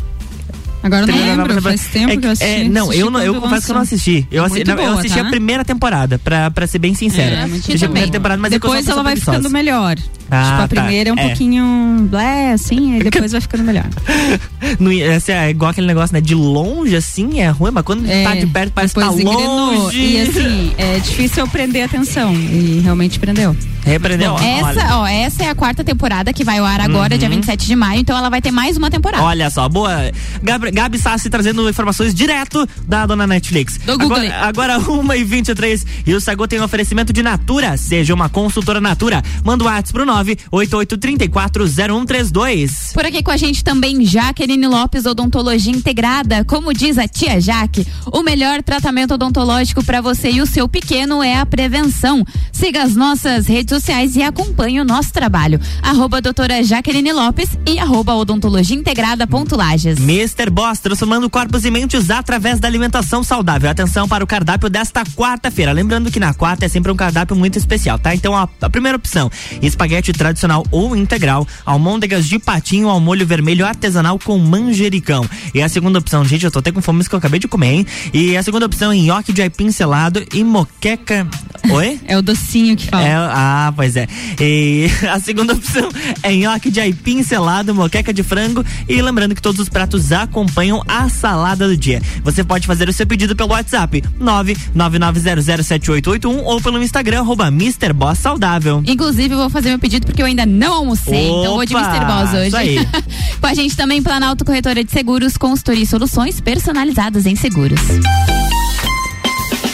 Agora 0.82 1.02
eu 1.02 1.06
não 1.36 1.44
lembro, 1.46 1.60
faz 1.62 1.84
tempo 1.88 2.18
que 2.18 2.26
eu 2.26 2.30
É 2.30 2.32
assisti. 2.32 2.68
não, 2.70 2.82
Assisti 2.84 3.00
eu, 3.00 3.10
não, 3.10 3.20
eu 3.20 3.34
confesso 3.40 3.66
que 3.66 3.70
eu 3.70 3.74
não 3.74 3.82
assisti. 3.82 4.26
Eu, 4.30 4.42
É 4.42 4.46
assi- 4.46 4.64
não, 4.64 4.74
eu 4.74 4.80
boa, 4.88 4.98
assisti 4.98 5.18
tá? 5.20 5.26
a 5.26 5.30
primeira 5.30 5.64
temporada, 5.64 6.18
pra, 6.18 6.50
pra 6.50 6.66
ser 6.66 6.78
bem 6.78 6.94
sincero. 6.94 7.34
É, 7.36 7.42
assisti 7.42 7.74
a 7.76 7.78
primeira 7.88 8.10
temporada, 8.10 8.40
mas 8.40 8.50
é 8.52 8.54
eu 8.56 8.60
depois 8.60 8.88
ela 8.88 9.02
vai 9.02 9.14
pessoa 9.14 9.36
ficando 9.36 9.50
preguiçosa. 9.52 9.80
melhor. 9.80 9.96
Ah, 10.32 10.42
tipo, 10.44 10.54
a 10.54 10.68
tá. 10.68 10.68
primeira 10.68 11.10
é 11.10 11.12
um 11.12 11.18
É. 11.18 11.26
pouquinho 11.26 12.08
blé, 12.08 12.52
assim, 12.52 12.94
aí 12.94 13.02
depois 13.02 13.32
vai 13.32 13.40
ficando 13.40 13.64
melhor. 13.64 13.86
No, 14.78 14.92
esse 14.92 15.32
é 15.32 15.50
igual 15.50 15.70
aquele 15.70 15.86
negócio, 15.86 16.12
né? 16.14 16.20
De 16.20 16.34
longe, 16.34 16.94
assim, 16.94 17.40
é 17.40 17.48
ruim, 17.48 17.70
mas 17.72 17.82
quando 17.82 18.06
tá 18.06 18.34
de 18.34 18.46
perto 18.46 18.72
parece 18.72 18.94
que 18.94 19.00
tá 19.00 19.06
engrenou. 19.08 19.36
longe. 19.84 19.98
E 19.98 20.20
assim, 20.20 20.72
é 20.78 20.98
difícil 20.98 21.42
eu 21.44 21.48
prender 21.48 21.82
atenção. 21.84 22.32
E 22.34 22.80
realmente 22.84 23.18
prendeu. 23.18 23.56
Repreendeu? 23.84 24.36
Essa, 24.38 24.98
ó, 24.98 25.06
essa 25.06 25.42
é 25.44 25.48
a 25.48 25.54
quarta 25.54 25.82
temporada 25.82 26.32
que 26.32 26.44
vai 26.44 26.58
ao 26.58 26.66
ar 26.66 26.80
agora, 26.82 27.16
dia 27.18 27.28
27 27.28 27.66
de 27.66 27.74
maio, 27.74 28.00
então 28.00 28.16
ela 28.16 28.28
vai 28.28 28.40
ter 28.42 28.50
mais 28.50 28.76
uma 28.76 28.90
temporada. 28.90 29.24
Olha 29.24 29.48
só, 29.50 29.68
boa. 29.68 30.12
Gabi, 30.42 30.69
Gabi 30.70 30.98
Sassi 30.98 31.28
trazendo 31.28 31.68
informações 31.68 32.14
direto 32.14 32.66
da 32.86 33.06
dona 33.06 33.26
Netflix. 33.26 33.78
Do 33.78 33.98
Google. 33.98 34.18
Agora, 34.18 34.76
agora 34.76 34.80
1h23 34.80 35.84
e 36.06 36.14
o 36.14 36.20
Sagu 36.20 36.46
tem 36.46 36.60
um 36.60 36.64
oferecimento 36.64 37.12
de 37.12 37.22
Natura. 37.22 37.76
Seja 37.76 38.14
uma 38.14 38.28
consultora 38.28 38.80
Natura. 38.80 39.22
Manda 39.44 39.64
o 39.64 39.66
WhatsApp 39.66 39.92
pro 39.92 40.06
988340132. 40.06 42.92
Por 42.92 43.04
aqui 43.04 43.22
com 43.22 43.30
a 43.30 43.36
gente 43.36 43.62
também 43.62 44.04
Jaqueline 44.04 44.66
Lopes, 44.66 45.06
Odontologia 45.06 45.72
Integrada. 45.72 46.44
Como 46.44 46.72
diz 46.72 46.98
a 46.98 47.08
tia 47.08 47.40
Jaque, 47.40 47.86
o 48.12 48.22
melhor 48.22 48.62
tratamento 48.62 49.14
odontológico 49.14 49.84
para 49.84 50.00
você 50.00 50.30
e 50.30 50.40
o 50.40 50.46
seu 50.46 50.68
pequeno 50.68 51.22
é 51.22 51.38
a 51.38 51.46
prevenção. 51.46 52.24
Siga 52.52 52.82
as 52.82 52.94
nossas 52.94 53.46
redes 53.46 53.74
sociais 53.74 54.16
e 54.16 54.22
acompanhe 54.22 54.80
o 54.80 54.84
nosso 54.84 55.12
trabalho. 55.12 55.60
Arroba 55.82 56.20
doutora 56.20 56.62
Jaqueline 56.62 57.12
Lopes 57.12 57.50
e 57.66 57.78
arroba 57.78 58.14
odontologia 58.14 58.76
integrada 58.76 59.26
ponto 59.26 59.56
Lages. 59.56 59.98
Mr. 59.98 60.50
Boss, 60.60 60.78
transformando 60.78 61.30
corpos 61.30 61.64
e 61.64 61.70
mentes 61.70 62.10
através 62.10 62.60
da 62.60 62.68
alimentação 62.68 63.24
saudável. 63.24 63.70
Atenção 63.70 64.06
para 64.06 64.22
o 64.22 64.26
cardápio 64.26 64.68
desta 64.68 65.02
quarta-feira. 65.06 65.72
Lembrando 65.72 66.10
que 66.10 66.20
na 66.20 66.34
quarta 66.34 66.66
é 66.66 66.68
sempre 66.68 66.92
um 66.92 66.96
cardápio 66.96 67.34
muito 67.34 67.56
especial, 67.56 67.98
tá? 67.98 68.14
Então, 68.14 68.36
a, 68.36 68.46
a 68.60 68.68
primeira 68.68 68.94
opção, 68.94 69.30
espaguete 69.62 70.12
tradicional 70.12 70.62
ou 70.70 70.94
integral, 70.94 71.48
almôndegas 71.64 72.28
de 72.28 72.38
patinho 72.38 72.90
ao 72.90 73.00
molho 73.00 73.26
vermelho 73.26 73.64
artesanal 73.64 74.18
com 74.18 74.36
manjericão. 74.36 75.24
E 75.54 75.62
a 75.62 75.68
segunda 75.70 75.98
opção, 75.98 76.22
gente, 76.26 76.44
eu 76.44 76.50
tô 76.50 76.58
até 76.58 76.70
com 76.70 76.82
fome, 76.82 77.00
isso 77.00 77.08
que 77.08 77.14
eu 77.14 77.20
acabei 77.20 77.40
de 77.40 77.48
comer, 77.48 77.72
hein? 77.72 77.86
E 78.12 78.36
a 78.36 78.42
segunda 78.42 78.66
opção 78.66 78.92
é 78.92 78.96
nhoque 78.96 79.32
de 79.32 79.40
aipim 79.40 79.72
selado 79.72 80.22
e 80.34 80.44
moqueca... 80.44 81.26
Oi? 81.70 82.00
É 82.06 82.16
o 82.16 82.22
docinho 82.22 82.74
que 82.74 82.86
fala. 82.86 83.06
É, 83.06 83.14
ah, 83.14 83.72
pois 83.76 83.94
é. 83.94 84.06
E 84.40 84.88
a 85.10 85.20
segunda 85.20 85.52
opção 85.52 85.88
é 86.22 86.32
nhoque 86.34 86.70
de 86.70 86.80
aipim 86.80 87.22
selado, 87.22 87.74
moqueca 87.74 88.12
de 88.12 88.22
frango 88.22 88.64
e 88.88 89.00
lembrando 89.00 89.34
que 89.34 89.42
todos 89.42 89.60
os 89.60 89.68
pratos 89.68 90.10
acompanham 90.10 90.49
a 90.88 91.08
salada 91.08 91.66
do 91.66 91.76
dia. 91.76 92.02
Você 92.22 92.44
pode 92.44 92.66
fazer 92.66 92.88
o 92.88 92.92
seu 92.92 93.06
pedido 93.06 93.34
pelo 93.34 93.50
WhatsApp 93.50 94.02
999007881 94.20 96.42
ou 96.44 96.60
pelo 96.60 96.82
Instagram 96.82 97.20
arroba 97.20 97.48
Mr. 97.48 97.92
Boss 97.92 98.18
Saudável. 98.18 98.82
Inclusive, 98.86 99.34
eu 99.34 99.38
vou 99.38 99.50
fazer 99.50 99.70
meu 99.70 99.78
pedido 99.78 100.06
porque 100.06 100.22
eu 100.22 100.26
ainda 100.26 100.44
não 100.44 100.74
almocei. 100.74 101.28
então, 101.28 101.54
vou 101.54 101.64
de 101.64 101.74
Opa, 101.74 101.88
Mr. 101.88 102.06
Boss 102.06 102.34
hoje. 102.34 102.46
isso 102.48 102.56
aí. 102.56 102.78
Com 103.40 103.46
a 103.46 103.54
gente 103.54 103.76
também, 103.76 104.02
Planalto 104.02 104.44
Corretora 104.44 104.84
de 104.84 104.90
Seguros, 104.90 105.36
consultoria 105.36 105.84
e 105.84 105.86
soluções 105.86 106.40
personalizadas 106.40 107.26
em 107.26 107.36
seguros. 107.36 107.80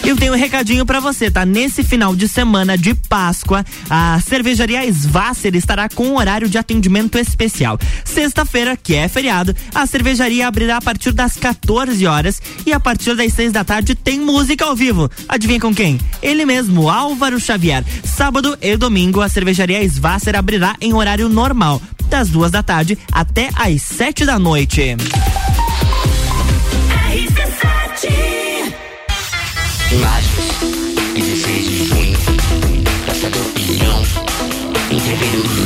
Eu 0.07 0.17
tenho 0.17 0.35
um 0.35 0.37
recadinho 0.37 0.87
pra 0.87 1.01
você, 1.01 1.33
tá? 1.33 1.45
Nesse 1.45 1.83
final 1.83 2.15
de 2.15 2.29
semana 2.29 2.79
de 2.79 2.95
Páscoa, 2.95 3.67
a 3.91 4.21
cervejaria 4.21 4.87
Svasser 4.87 5.57
estará 5.57 5.89
com 5.89 6.07
um 6.07 6.17
horário 6.17 6.49
de 6.49 6.57
atendimento 6.57 7.19
especial. 7.19 7.77
Sexta-feira, 8.05 8.77
que 8.77 8.95
é 8.95 9.09
feriado, 9.09 9.53
a 9.75 9.85
cervejaria 9.85 10.47
abrirá 10.47 10.77
a 10.77 10.81
partir 10.81 11.11
das 11.11 11.37
14 11.37 12.07
horas 12.07 12.41
e 12.65 12.73
a 12.73 12.79
partir 12.79 13.17
das 13.17 13.33
6 13.33 13.51
da 13.51 13.65
tarde 13.65 13.97
tem 13.97 14.21
música 14.21 14.65
ao 14.65 14.77
vivo. 14.77 15.11
Adivinha 15.29 15.59
com 15.59 15.75
quem? 15.75 15.99
Ele 16.23 16.47
mesmo, 16.47 16.89
Álvaro 16.89 17.41
Xavier. 17.41 17.85
Sábado 18.05 18.57
e 18.63 18.77
domingo, 18.77 19.21
a 19.21 19.29
cervejaria 19.29 19.83
Svasser 19.83 20.37
abrirá 20.37 20.77
em 20.81 20.95
horário 20.95 21.29
normal, 21.29 21.83
das 22.09 22.29
duas 22.29 22.53
da 22.53 22.63
tarde 22.63 22.97
até 23.11 23.51
às 23.57 23.83
7 23.83 24.25
da 24.25 24.39
noite. 24.39 24.97
Lages, 29.93 30.59
16 31.15 31.65
de 31.65 31.85
junho, 31.85 32.19
Praça 33.05 33.31
do 33.31 33.39
Pinhão, 33.55 34.03
entreveiro 34.91 35.43
do 35.43 35.66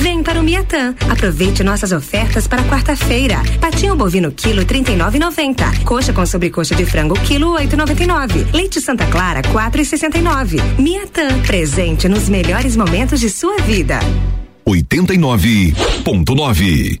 Vem 0.00 0.22
para 0.22 0.40
o 0.40 0.42
Miatã. 0.42 0.94
Aproveite 1.10 1.62
nossas 1.62 1.92
ofertas 1.92 2.48
para 2.48 2.64
quarta-feira. 2.64 3.42
Patinho 3.60 3.94
bovino 3.94 4.32
quilo 4.32 4.64
39,90. 4.64 5.84
Coxa 5.84 6.10
com 6.12 6.24
sobrecoxa 6.24 6.74
de 6.74 6.86
frango 6.86 7.14
quilo 7.20 7.54
8,99. 7.54 8.46
Leite 8.54 8.80
Santa 8.80 9.04
Clara 9.06 9.42
4,69. 9.42 10.58
Miatã, 10.78 11.38
presente 11.42 12.08
nos 12.08 12.30
melhores 12.30 12.76
momentos 12.76 13.20
de 13.20 13.28
sua 13.28 13.58
vida. 13.58 13.98
89.9. 14.66 17.00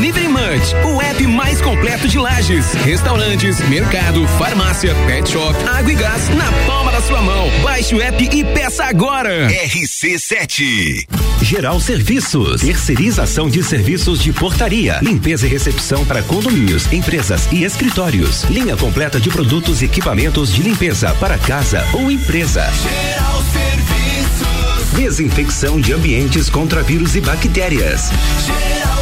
Delivery 0.00 0.28
Munch, 0.28 0.74
o 0.82 1.02
app 1.02 1.26
mais 1.26 1.60
completo 1.60 2.08
de 2.08 2.18
lajes, 2.18 2.72
restaurantes, 2.72 3.60
mercado, 3.68 4.26
farmácia, 4.38 4.94
pet 5.06 5.28
shop, 5.28 5.54
água 5.68 5.92
e 5.92 5.94
gás 5.94 6.26
na 6.30 6.50
palma 6.66 6.90
da 6.90 7.02
sua 7.02 7.20
mão. 7.20 7.50
Baixe 7.62 7.94
o 7.94 8.00
app 8.00 8.24
e 8.32 8.42
peça 8.42 8.84
agora. 8.84 9.50
RC7. 9.50 11.06
Geral 11.42 11.78
Serviços. 11.78 12.62
Terceirização 12.62 13.50
de 13.50 13.62
serviços 13.62 14.22
de 14.22 14.32
portaria, 14.32 14.98
limpeza 15.02 15.46
e 15.46 15.50
recepção 15.50 16.02
para 16.06 16.22
condomínios, 16.22 16.90
empresas 16.90 17.46
e 17.52 17.62
escritórios. 17.62 18.44
Linha 18.44 18.78
completa 18.78 19.20
de 19.20 19.28
produtos 19.28 19.82
e 19.82 19.84
equipamentos 19.84 20.50
de 20.50 20.62
limpeza 20.62 21.14
para 21.20 21.36
casa 21.36 21.86
ou 21.92 22.10
empresa. 22.10 22.62
Geral 22.82 23.42
Serviços. 23.52 24.96
Desinfecção 24.96 25.78
de 25.78 25.92
ambientes 25.92 26.48
contra 26.48 26.82
vírus 26.82 27.14
e 27.16 27.20
bactérias. 27.20 28.10
Geral 28.46 28.99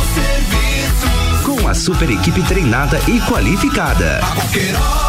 Serviços. 1.69 1.69
Com 1.69 1.71
a 1.71 1.75
super 1.75 2.11
equipe 2.11 2.43
treinada 2.45 2.99
e 3.09 3.21
qualificada. 3.21 4.21
A 4.23 5.08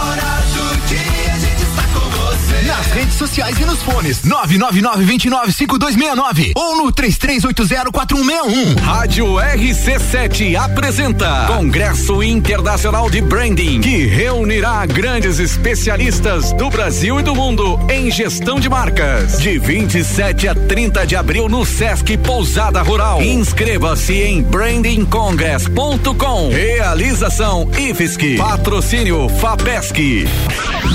Nas 2.89 2.97
redes 2.97 3.13
sociais 3.15 3.59
e 3.59 3.65
nos 3.65 3.81
fones. 3.83 4.21
999-295269 4.23 6.53
ou 6.55 6.77
no 6.77 6.91
33804161. 6.91 8.79
Rádio 8.81 9.25
RC7 9.35 10.55
apresenta 10.55 11.45
Congresso 11.45 12.23
Internacional 12.23 13.07
de 13.09 13.21
Branding, 13.21 13.81
que 13.81 14.07
reunirá 14.07 14.83
grandes 14.87 15.37
especialistas 15.37 16.51
do 16.53 16.71
Brasil 16.71 17.19
e 17.19 17.23
do 17.23 17.35
mundo 17.35 17.79
em 17.91 18.09
gestão 18.09 18.59
de 18.59 18.67
marcas. 18.67 19.39
De 19.39 19.59
27 19.59 20.47
a 20.47 20.55
30 20.55 21.05
de 21.05 21.15
abril 21.15 21.47
no 21.47 21.63
Sesc 21.65 22.17
Pousada 22.17 22.81
Rural. 22.81 23.21
Inscreva-se 23.21 24.13
em 24.13 24.41
brandingcongress.com. 24.41 26.49
Realização 26.49 27.69
IFSC. 27.77 28.37
Patrocínio 28.37 29.29
FAPESC. 29.29 30.27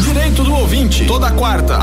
Direito 0.03 0.43
do 0.43 0.55
ouvinte, 0.55 1.05
toda 1.07 1.31
quarta, 1.31 1.77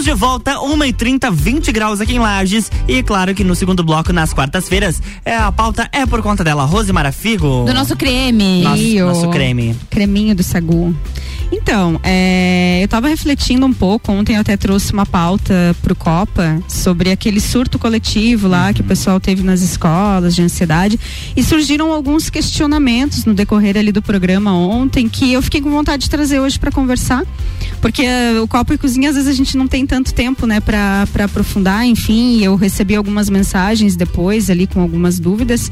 Estamos 0.00 0.18
de 0.18 0.18
volta, 0.18 0.54
1h30, 0.54 1.30
20 1.30 1.72
graus 1.72 2.00
aqui 2.00 2.14
em 2.14 2.18
Lages. 2.18 2.72
E 2.88 3.02
claro 3.02 3.34
que 3.34 3.44
no 3.44 3.54
segundo 3.54 3.84
bloco, 3.84 4.14
nas 4.14 4.32
quartas-feiras, 4.32 5.02
é, 5.26 5.36
a 5.36 5.52
pauta 5.52 5.90
é 5.92 6.06
por 6.06 6.22
conta 6.22 6.42
dela, 6.42 6.64
Rose 6.64 6.90
Marafigo. 6.90 7.64
Do 7.66 7.74
nosso 7.74 7.94
creme. 7.96 8.62
Nosso, 8.62 8.98
nosso 9.00 9.30
creme. 9.30 9.76
Creminho 9.90 10.34
do 10.34 10.42
Sagu. 10.42 10.94
Então, 11.52 12.00
é, 12.04 12.78
eu 12.80 12.86
tava 12.86 13.08
refletindo 13.08 13.66
um 13.66 13.72
pouco, 13.72 14.12
ontem 14.12 14.36
eu 14.36 14.40
até 14.40 14.56
trouxe 14.56 14.92
uma 14.92 15.04
pauta 15.04 15.76
pro 15.82 15.96
Copa 15.96 16.62
sobre 16.68 17.10
aquele 17.10 17.40
surto 17.40 17.76
coletivo 17.76 18.46
lá 18.46 18.72
que 18.72 18.80
o 18.80 18.84
pessoal 18.84 19.18
teve 19.18 19.42
nas 19.42 19.60
escolas 19.60 20.34
de 20.34 20.42
ansiedade 20.42 20.98
e 21.36 21.42
surgiram 21.42 21.92
alguns 21.92 22.30
questionamentos 22.30 23.24
no 23.24 23.34
decorrer 23.34 23.76
ali 23.76 23.90
do 23.90 24.00
programa 24.00 24.54
ontem 24.54 25.08
que 25.08 25.32
eu 25.32 25.42
fiquei 25.42 25.60
com 25.60 25.70
vontade 25.70 26.04
de 26.04 26.10
trazer 26.10 26.38
hoje 26.38 26.58
para 26.58 26.70
conversar, 26.70 27.24
porque 27.80 28.02
eh, 28.02 28.40
o 28.40 28.46
Copa 28.46 28.74
e 28.74 28.78
Cozinha 28.78 29.10
às 29.10 29.16
vezes 29.16 29.28
a 29.28 29.34
gente 29.34 29.56
não 29.56 29.66
tem 29.66 29.84
tanto 29.90 30.14
tempo, 30.14 30.46
né, 30.46 30.60
para 30.60 31.04
aprofundar, 31.24 31.84
enfim, 31.84 32.40
eu 32.44 32.54
recebi 32.54 32.94
algumas 32.94 33.28
mensagens 33.28 33.96
depois 33.96 34.48
ali 34.48 34.64
com 34.68 34.80
algumas 34.80 35.18
dúvidas 35.18 35.68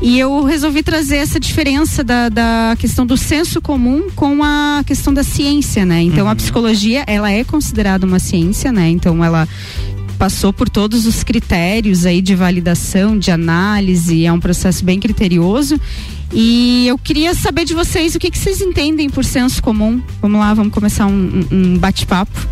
e 0.00 0.18
eu 0.18 0.42
resolvi 0.44 0.82
trazer 0.82 1.16
essa 1.16 1.38
diferença 1.38 2.02
da, 2.02 2.30
da 2.30 2.74
questão 2.78 3.04
do 3.04 3.18
senso 3.18 3.60
comum 3.60 4.04
com 4.16 4.42
a 4.42 4.82
questão 4.86 5.12
da 5.12 5.22
ciência, 5.22 5.84
né? 5.84 6.00
Então 6.00 6.26
a 6.26 6.34
psicologia, 6.34 7.04
ela 7.06 7.30
é 7.30 7.44
considerada 7.44 8.06
uma 8.06 8.18
ciência, 8.18 8.72
né? 8.72 8.88
Então 8.88 9.22
ela 9.22 9.46
passou 10.18 10.54
por 10.54 10.70
todos 10.70 11.04
os 11.06 11.22
critérios 11.22 12.06
aí 12.06 12.22
de 12.22 12.34
validação, 12.34 13.18
de 13.18 13.30
análise, 13.30 14.24
é 14.24 14.32
um 14.32 14.40
processo 14.40 14.82
bem 14.82 14.98
criterioso. 14.98 15.78
E 16.32 16.86
eu 16.86 16.96
queria 16.96 17.34
saber 17.34 17.66
de 17.66 17.74
vocês 17.74 18.14
o 18.14 18.18
que, 18.18 18.30
que 18.30 18.38
vocês 18.38 18.62
entendem 18.62 19.10
por 19.10 19.24
senso 19.24 19.62
comum. 19.62 20.00
Vamos 20.22 20.40
lá, 20.40 20.54
vamos 20.54 20.72
começar 20.72 21.04
um, 21.06 21.44
um- 21.52 21.56
um 21.74 21.78
bate-papo. 21.78 22.48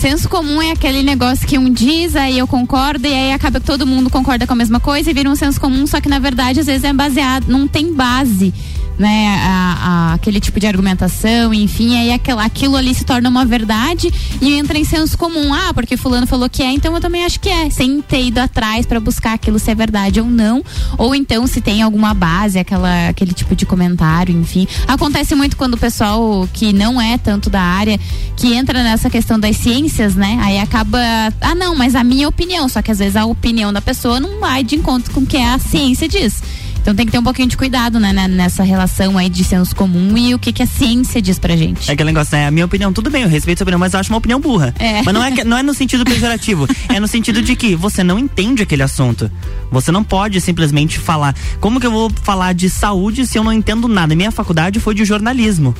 Senso 0.00 0.30
comum 0.30 0.62
é 0.62 0.70
aquele 0.70 1.02
negócio 1.02 1.46
que 1.46 1.58
um 1.58 1.70
diz, 1.70 2.16
aí 2.16 2.38
eu 2.38 2.46
concordo, 2.46 3.06
e 3.06 3.12
aí 3.12 3.32
acaba 3.32 3.60
que 3.60 3.66
todo 3.66 3.86
mundo 3.86 4.08
concorda 4.08 4.46
com 4.46 4.54
a 4.54 4.56
mesma 4.56 4.80
coisa 4.80 5.10
e 5.10 5.12
vira 5.12 5.28
um 5.28 5.36
senso 5.36 5.60
comum, 5.60 5.86
só 5.86 6.00
que 6.00 6.08
na 6.08 6.18
verdade 6.18 6.58
às 6.58 6.64
vezes 6.64 6.84
é 6.84 6.92
baseado, 6.94 7.48
não 7.48 7.68
tem 7.68 7.92
base, 7.92 8.54
né? 9.00 9.28
a- 9.42 9.78
a- 10.10 10.14
aquele 10.14 10.38
tipo 10.40 10.60
de 10.60 10.66
argumentação, 10.66 11.54
enfim, 11.54 11.96
aí 11.98 12.12
aquela, 12.12 12.44
aquilo 12.44 12.76
ali 12.76 12.94
se 12.94 13.04
torna 13.04 13.28
uma 13.28 13.44
verdade 13.44 14.12
e 14.40 14.52
entra 14.54 14.78
em 14.78 14.84
senso 14.84 15.16
comum. 15.16 15.52
Ah, 15.54 15.72
porque 15.72 15.96
fulano 15.96 16.26
falou 16.26 16.48
que 16.48 16.62
é, 16.62 16.70
então 16.72 16.94
eu 16.94 17.00
também 17.00 17.24
acho 17.24 17.40
que 17.40 17.48
é, 17.48 17.70
sem 17.70 18.00
ter 18.02 18.24
ido 18.26 18.38
atrás 18.38 18.84
para 18.86 19.00
buscar 19.00 19.32
aquilo 19.34 19.58
se 19.58 19.70
é 19.70 19.74
verdade 19.74 20.20
ou 20.20 20.26
não, 20.26 20.62
ou 20.98 21.14
então 21.14 21.46
se 21.46 21.60
tem 21.60 21.80
alguma 21.82 22.12
base, 22.12 22.58
aquela, 22.58 23.08
aquele 23.08 23.32
tipo 23.32 23.56
de 23.56 23.64
comentário, 23.64 24.38
enfim. 24.38 24.66
Acontece 24.86 25.34
muito 25.34 25.56
quando 25.56 25.74
o 25.74 25.78
pessoal 25.78 26.48
que 26.52 26.72
não 26.72 27.00
é 27.00 27.16
tanto 27.16 27.48
da 27.48 27.62
área, 27.62 27.98
que 28.36 28.52
entra 28.52 28.82
nessa 28.82 29.08
questão 29.08 29.40
das 29.40 29.56
ciências, 29.56 30.14
né? 30.14 30.38
Aí 30.42 30.58
acaba, 30.58 30.98
ah 31.40 31.54
não, 31.54 31.74
mas 31.74 31.94
a 31.94 32.04
minha 32.04 32.28
opinião, 32.28 32.68
só 32.68 32.82
que 32.82 32.90
às 32.90 32.98
vezes 32.98 33.16
a 33.16 33.24
opinião 33.24 33.72
da 33.72 33.80
pessoa 33.80 34.20
não 34.20 34.40
vai 34.40 34.62
de 34.62 34.76
encontro 34.76 35.12
com 35.12 35.20
o 35.20 35.26
que 35.26 35.36
a 35.38 35.58
ciência 35.58 36.08
diz. 36.08 36.42
Então 36.80 36.94
tem 36.94 37.06
que 37.06 37.12
ter 37.12 37.18
um 37.18 37.22
pouquinho 37.22 37.48
de 37.48 37.56
cuidado, 37.56 38.00
né, 38.00 38.12
né, 38.12 38.26
nessa 38.26 38.62
relação 38.62 39.18
aí 39.18 39.28
de 39.28 39.44
senso 39.44 39.74
comum 39.76 40.16
e 40.16 40.34
o 40.34 40.38
que, 40.38 40.52
que 40.52 40.62
a 40.62 40.66
ciência 40.66 41.20
diz 41.20 41.38
pra 41.38 41.56
gente. 41.56 41.90
É 41.90 41.92
aquele 41.92 42.08
negócio, 42.08 42.36
né? 42.36 42.46
A 42.46 42.50
minha 42.50 42.64
opinião, 42.64 42.92
tudo 42.92 43.10
bem, 43.10 43.22
eu 43.22 43.28
respeito 43.28 43.58
sua 43.58 43.64
opinião, 43.64 43.78
mas 43.78 43.92
eu 43.92 44.00
acho 44.00 44.10
uma 44.10 44.18
opinião 44.18 44.40
burra. 44.40 44.74
É. 44.78 45.02
Mas 45.02 45.14
não 45.14 45.22
é, 45.22 45.44
não 45.44 45.56
é 45.58 45.62
no 45.62 45.74
sentido 45.74 46.04
pejorativo, 46.04 46.66
é 46.88 46.98
no 46.98 47.06
sentido 47.06 47.42
de 47.42 47.54
que 47.54 47.76
você 47.76 48.02
não 48.02 48.18
entende 48.18 48.62
aquele 48.62 48.82
assunto. 48.82 49.30
Você 49.70 49.92
não 49.92 50.02
pode 50.02 50.40
simplesmente 50.40 50.98
falar. 50.98 51.34
Como 51.60 51.78
que 51.78 51.86
eu 51.86 51.92
vou 51.92 52.10
falar 52.22 52.54
de 52.54 52.70
saúde 52.70 53.26
se 53.26 53.38
eu 53.38 53.44
não 53.44 53.52
entendo 53.52 53.86
nada? 53.86 54.16
Minha 54.16 54.30
faculdade 54.30 54.80
foi 54.80 54.94
de 54.94 55.04
jornalismo. 55.04 55.74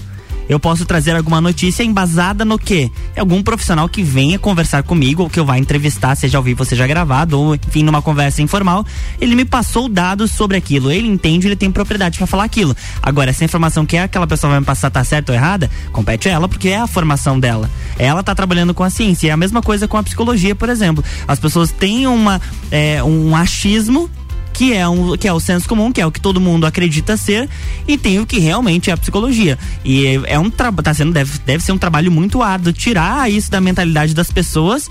Eu 0.50 0.58
posso 0.58 0.84
trazer 0.84 1.14
alguma 1.14 1.40
notícia 1.40 1.84
embasada 1.84 2.44
no 2.44 2.58
quê? 2.58 2.90
É 3.14 3.20
algum 3.20 3.40
profissional 3.40 3.88
que 3.88 4.02
venha 4.02 4.36
conversar 4.36 4.82
comigo 4.82 5.22
ou 5.22 5.30
que 5.30 5.38
eu 5.38 5.44
vá 5.44 5.56
entrevistar, 5.56 6.16
seja 6.16 6.38
ao 6.38 6.42
vivo, 6.42 6.64
seja 6.64 6.88
gravado, 6.88 7.38
ou 7.38 7.54
enfim, 7.54 7.84
numa 7.84 8.02
conversa 8.02 8.42
informal. 8.42 8.84
Ele 9.20 9.36
me 9.36 9.44
passou 9.44 9.88
dados 9.88 10.32
sobre 10.32 10.56
aquilo. 10.56 10.90
Ele 10.90 11.06
entende, 11.06 11.46
ele 11.46 11.54
tem 11.54 11.70
propriedade 11.70 12.18
para 12.18 12.26
falar 12.26 12.42
aquilo. 12.42 12.76
Agora, 13.00 13.30
essa 13.30 13.44
informação 13.44 13.86
que 13.86 13.96
aquela 13.96 14.26
pessoa 14.26 14.50
vai 14.50 14.58
me 14.58 14.66
passar 14.66 14.90
tá 14.90 15.04
certa 15.04 15.30
ou 15.30 15.38
errada, 15.38 15.70
compete 15.92 16.28
ela, 16.28 16.48
porque 16.48 16.70
é 16.70 16.80
a 16.80 16.86
formação 16.88 17.38
dela. 17.38 17.70
Ela 17.96 18.20
tá 18.20 18.34
trabalhando 18.34 18.74
com 18.74 18.82
a 18.82 18.90
ciência. 18.90 19.28
É 19.28 19.30
a 19.30 19.36
mesma 19.36 19.62
coisa 19.62 19.86
com 19.86 19.98
a 19.98 20.02
psicologia, 20.02 20.56
por 20.56 20.68
exemplo. 20.68 21.04
As 21.28 21.38
pessoas 21.38 21.70
têm 21.70 22.08
uma, 22.08 22.40
é, 22.72 23.00
um 23.04 23.36
achismo 23.36 24.10
que 24.60 24.74
é, 24.74 24.86
um, 24.86 25.16
que 25.16 25.26
é 25.26 25.32
o 25.32 25.40
senso 25.40 25.66
comum, 25.66 25.90
que 25.90 26.02
é 26.02 26.06
o 26.06 26.12
que 26.12 26.20
todo 26.20 26.38
mundo 26.38 26.66
acredita 26.66 27.16
ser, 27.16 27.48
e 27.88 27.96
tem 27.96 28.20
o 28.20 28.26
que 28.26 28.38
realmente 28.38 28.90
é 28.90 28.92
a 28.92 28.96
psicologia. 28.98 29.58
E 29.82 30.06
é, 30.06 30.34
é 30.34 30.38
um 30.38 30.50
trabalho, 30.50 30.84
tá 30.84 30.92
sendo, 30.92 31.14
deve, 31.14 31.38
deve 31.46 31.64
ser 31.64 31.72
um 31.72 31.78
trabalho 31.78 32.12
muito 32.12 32.42
árduo 32.42 32.70
tirar 32.70 33.30
isso 33.30 33.50
da 33.50 33.58
mentalidade 33.58 34.12
das 34.14 34.30
pessoas. 34.30 34.90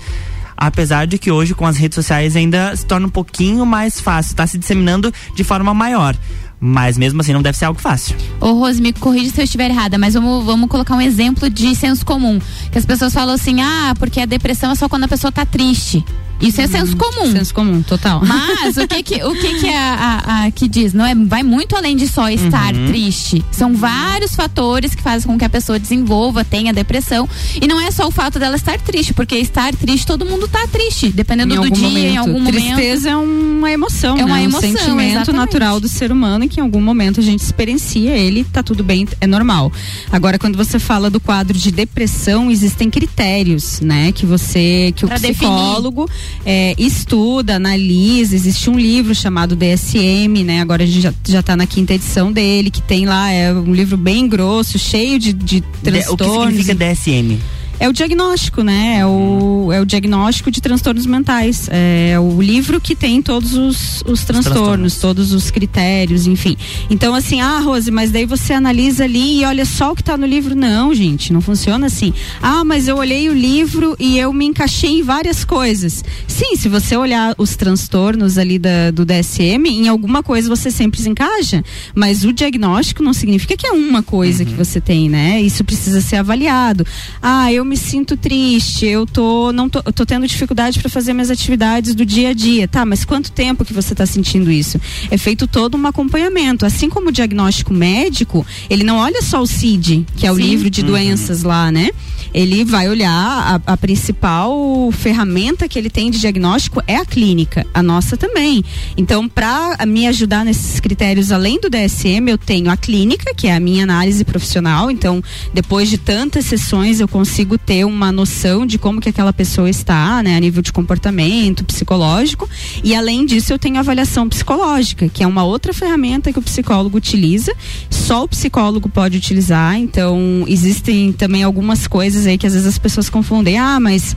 Apesar 0.56 1.06
de 1.06 1.18
que 1.18 1.30
hoje 1.30 1.54
com 1.54 1.64
as 1.64 1.76
redes 1.76 1.94
sociais 1.94 2.34
ainda 2.34 2.74
se 2.74 2.84
torna 2.84 3.06
um 3.06 3.10
pouquinho 3.10 3.64
mais 3.64 4.00
fácil, 4.00 4.32
está 4.32 4.44
se 4.44 4.58
disseminando 4.58 5.14
de 5.36 5.44
forma 5.44 5.72
maior. 5.72 6.16
Mas 6.58 6.98
mesmo 6.98 7.20
assim 7.20 7.32
não 7.32 7.40
deve 7.40 7.56
ser 7.56 7.66
algo 7.66 7.80
fácil. 7.80 8.16
Ô, 8.40 8.54
Rose, 8.54 8.82
me 8.82 8.92
corrija 8.92 9.32
se 9.32 9.40
eu 9.40 9.44
estiver 9.44 9.70
errada, 9.70 9.96
mas 9.98 10.14
vamos, 10.14 10.44
vamos 10.44 10.68
colocar 10.68 10.96
um 10.96 11.00
exemplo 11.00 11.48
de 11.48 11.76
senso 11.76 12.04
comum. 12.04 12.40
Que 12.72 12.78
as 12.78 12.84
pessoas 12.84 13.14
falam 13.14 13.36
assim, 13.36 13.60
ah, 13.60 13.94
porque 14.00 14.20
a 14.20 14.26
depressão 14.26 14.72
é 14.72 14.74
só 14.74 14.88
quando 14.88 15.04
a 15.04 15.08
pessoa 15.08 15.30
tá 15.30 15.46
triste. 15.46 16.04
Isso 16.40 16.60
é 16.60 16.66
senso 16.66 16.96
comum. 16.96 17.30
Senso 17.32 17.52
comum, 17.54 17.82
total. 17.82 18.22
Mas 18.24 18.76
o 18.76 18.86
que 18.88 19.02
que, 19.02 19.22
o 19.24 19.32
que, 19.34 19.60
que 19.60 19.68
a, 19.68 19.94
a- 19.94 20.44
a- 20.46 20.50
que 20.50 20.66
diz? 20.68 20.92
Não 20.94 21.04
é, 21.04 21.14
vai 21.14 21.42
muito 21.42 21.76
além 21.76 21.96
de 21.96 22.08
só 22.08 22.28
estar 22.28 22.74
Uhum. 22.74 22.86
triste. 22.86 23.44
São 23.50 23.74
vários 23.74 24.34
fatores 24.34 24.94
que 24.94 25.02
fazem 25.02 25.26
com 25.30 25.38
que 25.38 25.44
a 25.44 25.48
pessoa 25.50 25.78
desenvolva, 25.78 26.44
tenha 26.44 26.72
depressão. 26.72 27.28
E 27.60 27.66
não 27.66 27.80
é 27.80 27.90
só 27.90 28.06
o 28.06 28.10
fato 28.10 28.38
dela 28.38 28.56
estar 28.56 28.78
triste, 28.78 29.12
porque 29.12 29.34
estar 29.36 29.74
triste, 29.74 30.06
todo 30.06 30.24
mundo 30.24 30.48
tá 30.48 30.66
triste, 30.66 31.10
dependendo 31.10 31.54
Em 31.54 31.60
do 31.60 31.70
dia, 31.70 31.88
momento. 31.88 32.04
em 32.06 32.16
algum 32.16 32.40
momento. 32.40 32.52
Tristeza 32.54 33.10
é 33.10 33.16
uma 33.16 33.70
emoção, 33.70 34.16
É 34.16 34.24
uma 34.24 34.36
né? 34.36 34.44
emoção, 34.44 34.70
um 34.70 34.72
sentimento 34.76 35.10
exatamente. 35.16 35.36
natural 35.36 35.78
do 35.80 35.88
ser 35.88 36.10
humano 36.10 36.44
e 36.44 36.48
que 36.48 36.58
em 36.60 36.62
algum 36.62 36.80
momento 36.80 37.20
a 37.20 37.22
gente 37.22 37.40
experiencia 37.40 38.16
ele, 38.16 38.44
tá 38.44 38.62
tudo 38.62 38.82
bem, 38.82 39.06
é 39.20 39.26
normal. 39.26 39.70
Agora, 40.10 40.38
quando 40.38 40.56
você 40.56 40.78
fala 40.78 41.10
do 41.10 41.20
quadro 41.20 41.56
de 41.58 41.70
depressão, 41.70 42.50
existem 42.50 42.88
critérios, 42.90 43.80
né? 43.80 44.12
Que 44.12 44.24
você, 44.26 44.92
que 44.96 45.06
Pra 45.06 45.16
o 45.16 45.20
psicólogo 45.20 46.08
é, 46.44 46.74
estuda, 46.78 47.56
analisa. 47.56 48.34
Existe 48.34 48.68
um 48.70 48.78
livro 48.78 49.14
chamado 49.14 49.54
DSM, 49.56 50.42
né? 50.44 50.60
Agora 50.60 50.82
a 50.82 50.86
gente 50.86 51.00
já, 51.00 51.12
já 51.26 51.42
tá 51.42 51.56
na 51.56 51.66
quinta 51.66 51.94
edição 51.94 52.32
dele, 52.32 52.70
que 52.70 52.82
tem 52.82 53.06
lá, 53.06 53.30
é 53.30 53.52
um 53.52 53.72
livro 53.72 53.96
bem 53.96 54.28
grosso, 54.28 54.78
cheio 54.78 55.18
de, 55.18 55.32
de 55.32 55.60
De- 55.60 55.66
o 55.66 55.82
transtornos. 55.82 56.54
que 56.56 56.62
significa 56.64 56.74
DSM? 56.74 57.38
É 57.80 57.88
o 57.88 57.94
diagnóstico, 57.94 58.62
né? 58.62 58.98
É 58.98 59.06
o, 59.06 59.70
é 59.72 59.80
o 59.80 59.86
diagnóstico 59.86 60.50
de 60.50 60.60
transtornos 60.60 61.06
mentais. 61.06 61.66
É 61.72 62.20
o 62.20 62.42
livro 62.42 62.78
que 62.78 62.94
tem 62.94 63.22
todos 63.22 63.54
os, 63.54 64.02
os 64.06 64.22
transtornos, 64.22 64.44
transtornos. 64.44 64.96
todos 64.98 65.32
os 65.32 65.50
critérios, 65.50 66.26
enfim. 66.26 66.58
Então, 66.90 67.14
assim, 67.14 67.40
ah, 67.40 67.58
Rose, 67.58 67.90
mas 67.90 68.10
daí 68.10 68.26
você 68.26 68.52
analisa 68.52 69.04
ali 69.04 69.40
e 69.40 69.44
olha 69.46 69.64
só 69.64 69.92
o 69.92 69.96
que 69.96 70.04
tá 70.04 70.14
no 70.14 70.26
livro. 70.26 70.54
Não, 70.54 70.94
gente, 70.94 71.32
não 71.32 71.40
funciona 71.40 71.86
assim. 71.86 72.12
Ah, 72.42 72.62
mas 72.64 72.86
eu 72.86 72.98
olhei 72.98 73.30
o 73.30 73.32
livro 73.32 73.96
e 73.98 74.18
eu 74.18 74.30
me 74.30 74.44
encaixei 74.44 74.98
em 74.98 75.02
várias 75.02 75.42
coisas. 75.42 76.04
Sim, 76.28 76.56
se 76.56 76.68
você 76.68 76.94
olhar 76.98 77.34
os 77.38 77.56
transtornos 77.56 78.36
ali 78.36 78.58
da, 78.58 78.90
do 78.90 79.06
DSM, 79.06 79.66
em 79.66 79.88
alguma 79.88 80.22
coisa 80.22 80.54
você 80.54 80.70
sempre 80.70 81.00
se 81.00 81.08
encaixa. 81.08 81.64
Mas 81.94 82.24
o 82.24 82.32
diagnóstico 82.32 83.02
não 83.02 83.14
significa 83.14 83.56
que 83.56 83.66
é 83.66 83.72
uma 83.72 84.02
coisa 84.02 84.44
que 84.44 84.52
você 84.52 84.82
tem, 84.82 85.08
né? 85.08 85.40
Isso 85.40 85.64
precisa 85.64 86.02
ser 86.02 86.16
avaliado. 86.16 86.86
Ah, 87.22 87.50
eu 87.50 87.69
me 87.70 87.76
sinto 87.76 88.16
triste, 88.16 88.84
eu 88.84 89.06
tô 89.06 89.52
não 89.52 89.68
tô, 89.68 89.80
tô 89.80 90.04
tendo 90.04 90.26
dificuldade 90.26 90.80
para 90.80 90.88
fazer 90.90 91.12
minhas 91.12 91.30
atividades 91.30 91.94
do 91.94 92.04
dia 92.04 92.30
a 92.30 92.32
dia. 92.32 92.66
Tá, 92.66 92.84
mas 92.84 93.04
quanto 93.04 93.30
tempo 93.30 93.64
que 93.64 93.72
você 93.72 93.94
está 93.94 94.04
sentindo 94.04 94.50
isso? 94.50 94.80
É 95.08 95.16
feito 95.16 95.46
todo 95.46 95.76
um 95.76 95.86
acompanhamento. 95.86 96.66
Assim 96.66 96.88
como 96.90 97.10
o 97.10 97.12
diagnóstico 97.12 97.72
médico, 97.72 98.44
ele 98.68 98.82
não 98.82 98.96
olha 98.96 99.22
só 99.22 99.40
o 99.40 99.46
CID, 99.46 100.04
que 100.16 100.26
é 100.26 100.32
o 100.32 100.34
Sim. 100.34 100.42
livro 100.42 100.68
de 100.68 100.80
Uhum. 100.80 100.86
doenças 100.88 101.44
lá, 101.44 101.70
né? 101.70 101.90
Ele 102.34 102.64
vai 102.64 102.88
olhar 102.88 103.60
a, 103.66 103.72
a 103.72 103.76
principal 103.76 104.90
ferramenta 104.92 105.68
que 105.68 105.78
ele 105.78 105.90
tem 105.90 106.10
de 106.10 106.18
diagnóstico 106.18 106.82
é 106.88 106.96
a 106.96 107.04
clínica, 107.04 107.64
a 107.72 107.82
nossa 107.82 108.16
também. 108.16 108.64
Então, 108.96 109.28
para 109.28 109.76
me 109.86 110.08
ajudar 110.08 110.44
nesses 110.44 110.80
critérios 110.80 111.30
além 111.30 111.60
do 111.60 111.70
DSM, 111.70 112.28
eu 112.28 112.38
tenho 112.38 112.70
a 112.70 112.76
clínica, 112.76 113.32
que 113.34 113.46
é 113.46 113.54
a 113.54 113.60
minha 113.60 113.84
análise 113.84 114.24
profissional. 114.24 114.90
Então, 114.90 115.22
depois 115.54 115.88
de 115.88 115.98
tantas 115.98 116.46
sessões, 116.46 116.98
eu 116.98 117.06
consigo 117.06 117.59
ter 117.66 117.84
uma 117.84 118.10
noção 118.10 118.66
de 118.66 118.78
como 118.78 119.00
que 119.00 119.08
aquela 119.08 119.32
pessoa 119.32 119.70
está, 119.70 120.22
né, 120.22 120.36
a 120.36 120.40
nível 120.40 120.62
de 120.62 120.72
comportamento, 120.72 121.64
psicológico. 121.64 122.48
E 122.82 122.94
além 122.94 123.24
disso, 123.24 123.52
eu 123.52 123.58
tenho 123.58 123.78
avaliação 123.78 124.28
psicológica, 124.28 125.08
que 125.08 125.22
é 125.22 125.26
uma 125.26 125.44
outra 125.44 125.72
ferramenta 125.72 126.32
que 126.32 126.38
o 126.38 126.42
psicólogo 126.42 126.96
utiliza. 126.96 127.54
Só 127.88 128.24
o 128.24 128.28
psicólogo 128.28 128.88
pode 128.88 129.18
utilizar. 129.18 129.76
Então, 129.76 130.44
existem 130.48 131.12
também 131.12 131.42
algumas 131.42 131.86
coisas 131.86 132.26
aí 132.26 132.36
que 132.36 132.46
às 132.46 132.52
vezes 132.52 132.66
as 132.66 132.78
pessoas 132.78 133.08
confundem. 133.08 133.58
Ah, 133.58 133.78
mas 133.78 134.16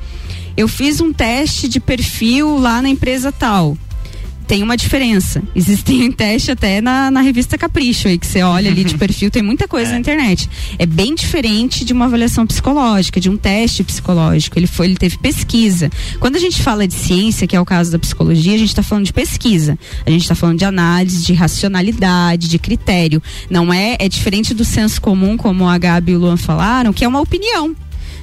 eu 0.55 0.67
fiz 0.67 1.01
um 1.01 1.11
teste 1.11 1.67
de 1.67 1.79
perfil 1.79 2.57
lá 2.57 2.81
na 2.81 2.89
empresa 2.89 3.31
tal 3.31 3.77
tem 4.53 4.61
uma 4.61 4.77
diferença. 4.77 5.41
Existem 5.55 6.11
teste 6.11 6.51
até 6.51 6.79
na, 6.79 7.09
na 7.09 7.21
revista 7.21 7.57
Capricho 7.57 8.07
aí, 8.07 8.19
que 8.19 8.27
você 8.27 8.43
olha 8.43 8.69
ali 8.69 8.83
de 8.83 8.95
perfil, 8.95 9.31
tem 9.31 9.41
muita 9.41 9.67
coisa 9.67 9.93
na 9.93 9.99
internet. 9.99 10.47
É 10.77 10.85
bem 10.85 11.15
diferente 11.15 11.83
de 11.83 11.91
uma 11.91 12.05
avaliação 12.05 12.45
psicológica, 12.45 13.19
de 13.19 13.31
um 13.31 13.35
teste 13.35 13.83
psicológico. 13.83 14.59
Ele 14.59 14.67
foi, 14.67 14.85
ele 14.85 14.95
teve 14.95 15.17
pesquisa. 15.17 15.89
Quando 16.19 16.35
a 16.35 16.39
gente 16.39 16.61
fala 16.61 16.87
de 16.87 16.93
ciência, 16.93 17.47
que 17.47 17.55
é 17.55 17.59
o 17.59 17.65
caso 17.65 17.91
da 17.91 17.97
psicologia, 17.97 18.53
a 18.53 18.57
gente 18.59 18.67
está 18.69 18.83
falando 18.83 19.05
de 19.05 19.13
pesquisa. 19.13 19.75
A 20.05 20.11
gente 20.11 20.21
está 20.21 20.35
falando 20.35 20.59
de 20.59 20.65
análise, 20.65 21.25
de 21.25 21.33
racionalidade, 21.33 22.47
de 22.47 22.59
critério. 22.59 23.23
Não 23.49 23.73
é, 23.73 23.97
é 23.99 24.07
diferente 24.07 24.53
do 24.53 24.63
senso 24.63 25.01
comum, 25.01 25.35
como 25.35 25.67
a 25.67 25.79
Gabi 25.79 26.11
e 26.11 26.15
o 26.15 26.19
Luan 26.19 26.37
falaram, 26.37 26.93
que 26.93 27.03
é 27.03 27.07
uma 27.07 27.21
opinião. 27.21 27.75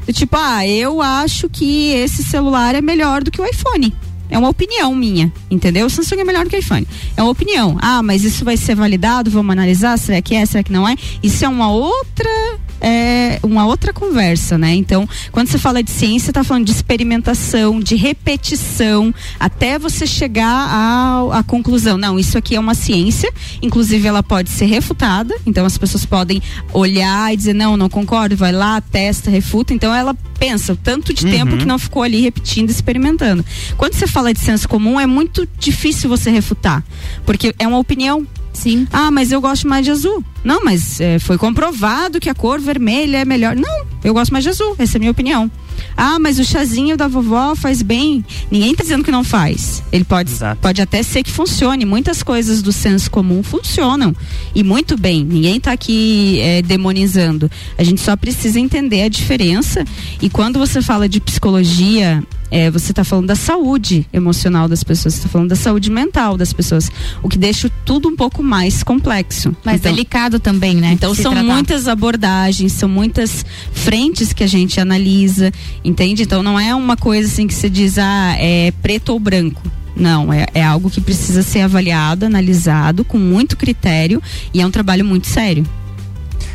Do 0.06 0.12
tipo, 0.12 0.36
ah, 0.36 0.64
eu 0.64 1.02
acho 1.02 1.48
que 1.48 1.88
esse 1.88 2.22
celular 2.22 2.76
é 2.76 2.80
melhor 2.80 3.24
do 3.24 3.32
que 3.32 3.40
o 3.40 3.44
iPhone. 3.44 3.92
É 4.30 4.38
uma 4.38 4.48
opinião 4.48 4.94
minha, 4.94 5.32
entendeu? 5.50 5.86
O 5.86 5.90
Samsung 5.90 6.20
é 6.20 6.24
melhor 6.24 6.46
que 6.48 6.56
o 6.56 6.58
iPhone. 6.58 6.86
É 7.16 7.22
uma 7.22 7.30
opinião. 7.30 7.76
Ah, 7.80 8.02
mas 8.02 8.24
isso 8.24 8.44
vai 8.44 8.56
ser 8.56 8.74
validado? 8.74 9.30
Vamos 9.30 9.52
analisar? 9.52 9.98
Será 9.98 10.22
que 10.22 10.34
é? 10.34 10.46
Será 10.46 10.62
que 10.62 10.72
não 10.72 10.88
é? 10.88 10.94
Isso 11.22 11.44
é 11.44 11.48
uma 11.48 11.70
outra 11.70 12.30
é 12.80 13.38
uma 13.42 13.66
outra 13.66 13.92
conversa, 13.92 14.56
né? 14.58 14.74
Então, 14.74 15.08
quando 15.32 15.48
você 15.48 15.58
fala 15.58 15.82
de 15.82 15.90
ciência, 15.90 16.30
está 16.30 16.42
falando 16.44 16.64
de 16.66 16.72
experimentação, 16.72 17.80
de 17.80 17.94
repetição, 17.96 19.14
até 19.38 19.78
você 19.78 20.06
chegar 20.06 20.46
à, 20.46 21.38
à 21.38 21.42
conclusão. 21.42 21.96
Não, 21.96 22.18
isso 22.18 22.36
aqui 22.38 22.56
é 22.56 22.60
uma 22.60 22.74
ciência, 22.74 23.32
inclusive 23.62 24.06
ela 24.06 24.22
pode 24.22 24.50
ser 24.50 24.66
refutada, 24.66 25.34
então 25.46 25.64
as 25.64 25.76
pessoas 25.76 26.04
podem 26.04 26.42
olhar 26.72 27.32
e 27.32 27.36
dizer, 27.36 27.54
não, 27.54 27.76
não 27.76 27.88
concordo, 27.88 28.36
vai 28.36 28.52
lá, 28.52 28.80
testa, 28.80 29.30
refuta. 29.30 29.74
Então 29.74 29.94
ela 29.94 30.14
pensa 30.38 30.72
o 30.72 30.76
tanto 30.76 31.12
de 31.12 31.24
Uhum. 31.24 31.30
tempo 31.30 31.56
que 31.58 31.64
não 31.66 31.78
ficou 31.78 32.02
ali 32.02 32.20
repetindo, 32.20 32.70
experimentando. 32.70 33.44
Quando 33.76 33.94
você 33.94 34.06
fala 34.06 34.32
de 34.32 34.40
senso 34.40 34.68
comum, 34.68 34.98
é 34.98 35.06
muito 35.06 35.46
difícil 35.58 36.08
você 36.08 36.30
refutar, 36.30 36.82
porque 37.26 37.54
é 37.58 37.66
uma 37.68 37.78
opinião. 37.78 38.26
Sim. 38.52 38.86
Ah, 38.92 39.10
mas 39.10 39.32
eu 39.32 39.40
gosto 39.40 39.68
mais 39.68 39.84
de 39.84 39.90
azul. 39.90 40.24
Não, 40.42 40.64
mas 40.64 41.00
eh, 41.00 41.18
foi 41.18 41.38
comprovado 41.38 42.18
que 42.18 42.28
a 42.28 42.34
cor 42.34 42.60
vermelha 42.60 43.18
é 43.18 43.24
melhor. 43.24 43.54
Não, 43.54 43.86
eu 44.02 44.12
gosto 44.12 44.32
mais 44.32 44.42
de 44.42 44.50
azul. 44.50 44.74
Essa 44.78 44.96
é 44.96 44.98
a 44.98 45.00
minha 45.00 45.10
opinião. 45.10 45.50
Ah, 45.96 46.18
mas 46.18 46.38
o 46.38 46.44
chazinho 46.44 46.96
da 46.96 47.08
vovó 47.08 47.54
faz 47.54 47.82
bem. 47.82 48.24
Ninguém 48.50 48.74
tá 48.74 48.82
dizendo 48.82 49.04
que 49.04 49.10
não 49.10 49.22
faz. 49.22 49.82
Ele 49.92 50.04
pode, 50.04 50.32
pode 50.60 50.80
até 50.80 51.02
ser 51.02 51.22
que 51.22 51.30
funcione. 51.30 51.84
Muitas 51.84 52.22
coisas 52.22 52.62
do 52.62 52.72
senso 52.72 53.10
comum 53.10 53.42
funcionam. 53.42 54.14
E 54.54 54.62
muito 54.62 54.96
bem. 54.96 55.24
Ninguém 55.24 55.60
tá 55.60 55.72
aqui 55.72 56.38
eh, 56.40 56.62
demonizando. 56.62 57.50
A 57.78 57.82
gente 57.82 58.00
só 58.00 58.16
precisa 58.16 58.58
entender 58.58 59.02
a 59.02 59.08
diferença. 59.08 59.84
E 60.20 60.28
quando 60.28 60.58
você 60.58 60.82
fala 60.82 61.08
de 61.08 61.20
psicologia, 61.20 62.22
eh, 62.50 62.70
você 62.70 62.92
está 62.92 63.04
falando 63.04 63.26
da 63.26 63.36
saúde 63.36 64.06
emocional 64.12 64.68
das 64.68 64.82
pessoas, 64.82 65.14
você 65.14 65.20
está 65.20 65.28
falando 65.28 65.48
da 65.50 65.56
saúde 65.56 65.90
mental 65.90 66.36
das 66.36 66.52
pessoas, 66.52 66.90
o 67.22 67.28
que 67.28 67.38
deixa 67.38 67.70
tudo 67.84 68.08
um 68.08 68.16
pouco 68.16 68.42
mais 68.42 68.82
complexo. 68.82 69.54
Mais 69.64 69.80
delicado 69.80 70.38
também, 70.38 70.74
né? 70.76 70.92
Então 70.92 71.14
Se 71.14 71.22
são 71.22 71.32
tratar. 71.32 71.46
muitas 71.46 71.88
abordagens, 71.88 72.72
são 72.72 72.88
muitas 72.88 73.44
frentes 73.72 74.32
que 74.32 74.44
a 74.44 74.46
gente 74.46 74.80
analisa, 74.80 75.52
entende? 75.84 76.22
Então 76.22 76.42
não 76.42 76.58
é 76.58 76.74
uma 76.74 76.96
coisa 76.96 77.28
assim 77.28 77.46
que 77.46 77.54
você 77.54 77.68
diz, 77.68 77.98
ah, 77.98 78.34
é 78.38 78.72
preto 78.82 79.10
ou 79.10 79.20
branco. 79.20 79.62
Não, 79.96 80.32
é, 80.32 80.46
é 80.54 80.64
algo 80.64 80.88
que 80.88 81.00
precisa 81.00 81.42
ser 81.42 81.60
avaliado, 81.60 82.24
analisado, 82.24 83.04
com 83.04 83.18
muito 83.18 83.56
critério 83.56 84.22
e 84.54 84.60
é 84.60 84.66
um 84.66 84.70
trabalho 84.70 85.04
muito 85.04 85.26
sério. 85.26 85.66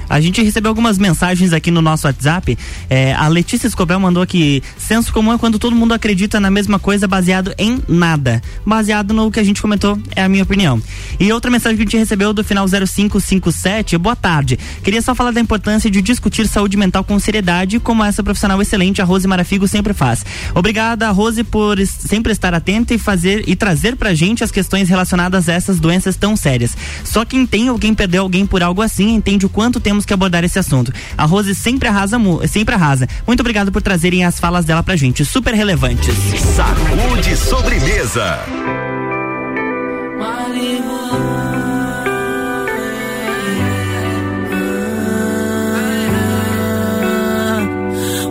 A 0.09 0.19
gente 0.19 0.41
recebeu 0.41 0.69
algumas 0.69 0.97
mensagens 0.97 1.53
aqui 1.53 1.71
no 1.71 1.81
nosso 1.81 2.07
WhatsApp. 2.07 2.57
É, 2.89 3.13
a 3.13 3.27
Letícia 3.27 3.67
Escobel 3.67 3.99
mandou 3.99 4.21
aqui: 4.21 4.61
senso 4.77 5.11
comum 5.11 5.33
é 5.33 5.37
quando 5.37 5.59
todo 5.59 5.75
mundo 5.75 5.93
acredita 5.93 6.39
na 6.39 6.49
mesma 6.51 6.79
coisa 6.79 7.07
baseado 7.07 7.53
em 7.57 7.81
nada. 7.87 8.41
Baseado 8.65 9.13
no 9.13 9.31
que 9.31 9.39
a 9.39 9.43
gente 9.43 9.61
comentou, 9.61 9.97
é 10.15 10.23
a 10.23 10.29
minha 10.29 10.43
opinião. 10.43 10.81
E 11.19 11.31
outra 11.31 11.49
mensagem 11.51 11.77
que 11.77 11.83
a 11.83 11.85
gente 11.85 11.97
recebeu 11.97 12.33
do 12.33 12.43
final 12.43 12.65
0557, 12.67 13.97
boa 13.97 14.15
tarde. 14.15 14.57
Queria 14.83 15.01
só 15.01 15.15
falar 15.15 15.31
da 15.31 15.39
importância 15.39 15.89
de 15.89 16.01
discutir 16.01 16.47
saúde 16.47 16.77
mental 16.77 17.03
com 17.03 17.17
seriedade, 17.19 17.79
como 17.79 18.03
essa 18.03 18.23
profissional 18.23 18.61
excelente, 18.61 19.01
a 19.01 19.05
Rose 19.05 19.27
Marafigo, 19.27 19.67
sempre 19.67 19.93
faz. 19.93 20.25
Obrigada, 20.53 21.09
Rose, 21.11 21.43
por 21.43 21.77
sempre 21.85 22.31
estar 22.31 22.53
atenta 22.53 22.93
e 22.93 22.97
fazer 22.97 23.43
e 23.47 23.55
trazer 23.55 23.95
pra 23.95 24.13
gente 24.13 24.43
as 24.43 24.51
questões 24.51 24.89
relacionadas 24.89 25.49
a 25.49 25.53
essas 25.53 25.79
doenças 25.79 26.15
tão 26.15 26.35
sérias. 26.35 26.75
Só 27.03 27.25
quem 27.25 27.45
tem 27.45 27.69
ou 27.69 27.79
quem 27.79 27.93
perdeu 27.93 28.23
alguém 28.23 28.45
por 28.45 28.61
algo 28.63 28.81
assim 28.81 29.15
entende 29.15 29.45
o 29.45 29.49
quanto 29.49 29.79
temos 29.95 30.05
que 30.05 30.13
abordar 30.13 30.43
esse 30.43 30.59
assunto. 30.59 30.91
A 31.17 31.23
Rose 31.23 31.55
sempre 31.55 31.87
arrasa, 31.87 32.17
sempre 32.49 32.75
arrasa. 32.75 33.07
Muito 33.25 33.39
obrigado 33.39 33.71
por 33.71 33.81
trazerem 33.81 34.25
as 34.25 34.39
falas 34.39 34.65
dela 34.65 34.83
pra 34.83 34.97
gente, 34.97 35.23
super 35.23 35.53
relevantes. 35.53 36.13
Sacude 36.55 37.37
sobremesa. 37.37 38.39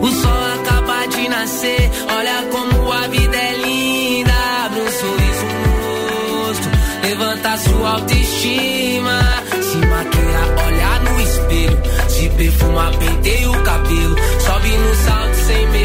O 0.01 0.07
sol 0.07 0.45
acaba 0.59 1.07
de 1.07 1.27
nascer, 1.27 1.91
olha 2.15 2.43
como 2.51 2.91
a 2.91 3.07
vida 3.07 3.35
é 3.35 3.57
linda. 3.65 4.31
Abre 4.65 4.81
um 4.81 4.91
sorriso 4.91 5.45
no 5.45 6.45
rosto, 6.45 6.69
levanta 7.01 7.57
sua 7.57 7.89
autoestima. 7.89 8.74
Perfuma, 12.65 12.91
penteia 12.91 13.49
o 13.49 13.63
cabelo. 13.63 14.15
Sobe 14.39 14.77
no 14.77 14.95
salto 14.95 15.35
sem 15.35 15.69
medo, 15.69 15.84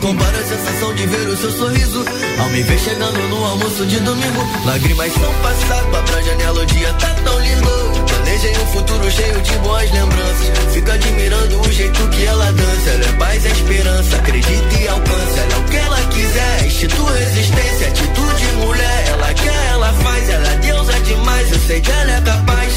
compara 0.00 0.38
à 0.38 0.44
sensação 0.44 0.94
de 0.94 1.06
ver 1.06 1.28
o 1.28 1.36
seu 1.36 1.50
sorriso. 1.52 2.04
Ao 2.38 2.48
me 2.48 2.62
ver 2.62 2.78
chegando 2.78 3.18
no 3.28 3.44
almoço 3.44 3.86
de 3.86 4.00
domingo. 4.00 4.46
Lágrimas 4.64 5.12
são 5.12 5.32
passado, 5.34 5.90
vá 5.90 6.02
pra 6.02 6.22
janela, 6.22 6.60
o 6.60 6.66
dia 6.66 6.92
tá 6.94 7.14
tão 7.22 7.38
lindo. 7.40 7.70
Planejei 8.08 8.52
um 8.52 8.66
futuro 8.66 9.10
cheio 9.10 9.40
de 9.42 9.52
boas 9.58 9.90
lembranças. 9.92 10.72
Fico 10.72 10.90
admirando 10.90 11.60
o 11.60 11.72
jeito 11.72 12.08
que 12.08 12.24
ela 12.24 12.52
dança. 12.52 12.90
Ela 12.90 13.04
é 13.04 13.12
paz, 13.18 13.46
é 13.46 13.50
esperança, 13.50 14.16
acredita 14.16 14.78
e 14.80 14.88
alcança. 14.88 15.40
Ela 15.40 15.52
é 15.52 15.58
o 15.58 15.64
que 15.64 15.76
ela 15.76 16.00
quiser, 16.08 16.66
institui 16.66 17.18
resistência, 17.18 17.88
atitude 17.88 18.46
mulher. 18.56 19.04
Ela 19.08 19.34
quer, 19.34 19.66
ela 19.72 19.92
faz, 19.92 20.28
ela 20.30 20.48
é 20.48 20.56
deusa 20.56 21.00
demais. 21.00 21.52
Eu 21.52 21.58
sei 21.60 21.80
que 21.80 21.90
ela 21.90 22.12
é 22.12 22.20
capaz. 22.22 22.72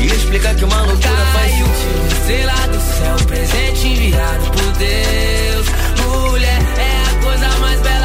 E 0.00 0.06
explicar 0.06 0.54
que 0.54 0.64
uma 0.64 0.82
loucura 0.82 1.26
faz 1.32 1.50
Caiu, 1.52 1.66
sentido. 1.66 2.20
estrela 2.20 2.68
do 2.68 2.80
céu, 2.80 3.26
presente 3.26 3.86
enviado 3.88 4.50
por 4.50 4.72
Deus. 4.78 5.89
Mulher. 6.08 6.60
É 6.78 7.02
a 7.02 7.24
coisa 7.24 7.48
mais 7.58 7.80
bela 7.80 7.99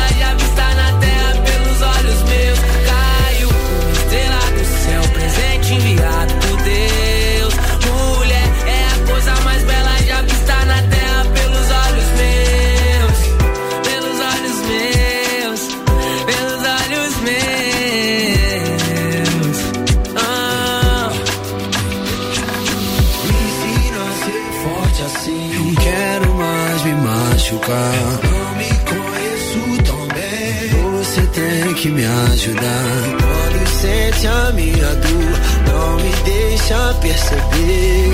deixa 36.65 36.93
perceber. 36.95 38.11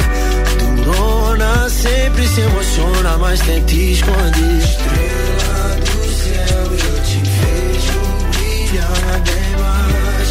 Durona 0.84 1.70
sempre 1.70 2.28
se 2.28 2.42
emociona, 2.42 3.18
mas 3.18 3.40
tenta 3.42 3.72
esconder. 3.72 4.58
Estrela 4.58 5.76
do 5.80 6.04
céu, 6.14 6.64
eu 6.66 7.02
te 7.04 7.20
vejo 7.30 8.00
brilhar 8.32 9.22
bem 9.24 9.52
mais. 9.62 10.30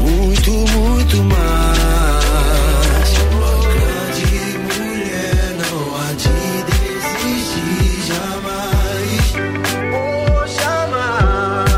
Muito, 0.00 0.50
muito 0.52 1.16
mais. 1.24 3.08
Uma 3.30 3.52
grande 3.74 4.58
mulher, 4.64 5.44
não 5.58 5.96
há 5.96 6.08
de 6.14 6.36
desistir 6.72 7.96
jamais. 8.06 9.24
Oh, 9.92 10.46
jamais. 10.46 11.68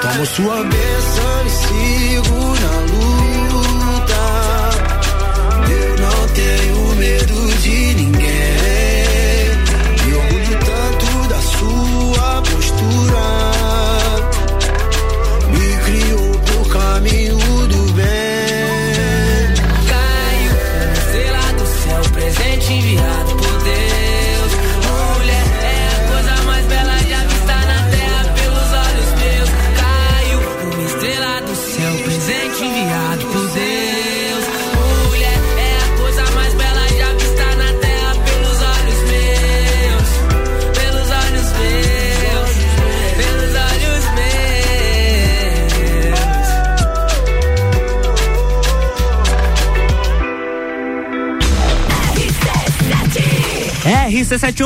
Tomo 0.00 0.24
sua 0.26 0.58
bênção 0.64 1.36
e 1.44 1.50
sigo 1.50 2.47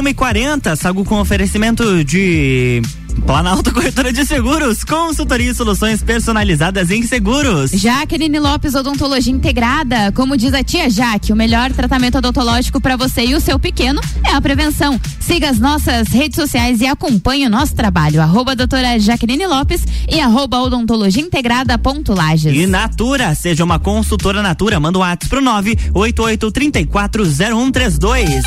RC7140, 0.02 0.76
Sagu 0.76 1.04
com 1.04 1.20
oferecimento 1.20 2.04
de 2.04 2.82
Planalto 3.26 3.72
Corretora 3.72 4.12
de 4.12 4.26
Seguros, 4.26 4.84
consultoria 4.84 5.50
e 5.50 5.54
soluções 5.54 6.02
personalizadas 6.02 6.90
em 6.90 7.02
seguros. 7.02 7.70
Jaqueline 7.70 8.40
Lopes 8.40 8.74
Odontologia 8.74 9.32
Integrada. 9.32 10.10
Como 10.12 10.36
diz 10.36 10.52
a 10.54 10.64
tia 10.64 10.90
Jaque, 10.90 11.32
o 11.32 11.36
melhor 11.36 11.72
tratamento 11.72 12.18
odontológico 12.18 12.80
para 12.80 12.96
você 12.96 13.26
e 13.26 13.34
o 13.34 13.40
seu 13.40 13.58
pequeno 13.58 14.00
é 14.26 14.32
a 14.32 14.40
prevenção. 14.40 14.98
Siga 15.20 15.50
as 15.50 15.58
nossas 15.58 16.08
redes 16.08 16.36
sociais 16.36 16.80
e 16.80 16.86
acompanhe 16.86 17.46
o 17.46 17.50
nosso 17.50 17.74
trabalho. 17.74 18.20
Arroba 18.20 18.56
doutora 18.56 18.98
Jaqueline 18.98 19.46
Lopes 19.46 19.82
e 20.10 20.18
arroba 20.18 20.60
odontologia 20.60 21.22
integrada 21.22 21.78
ponto 21.78 22.14
Lages. 22.14 22.56
E 22.56 22.66
Natura, 22.66 23.34
seja 23.34 23.62
uma 23.62 23.78
consultora 23.78 24.42
Natura, 24.42 24.80
manda 24.80 24.98
um 24.98 25.02
WhatsApp 25.02 25.28
pro 25.28 25.40
988340132. 25.40 28.28
E 28.28 28.42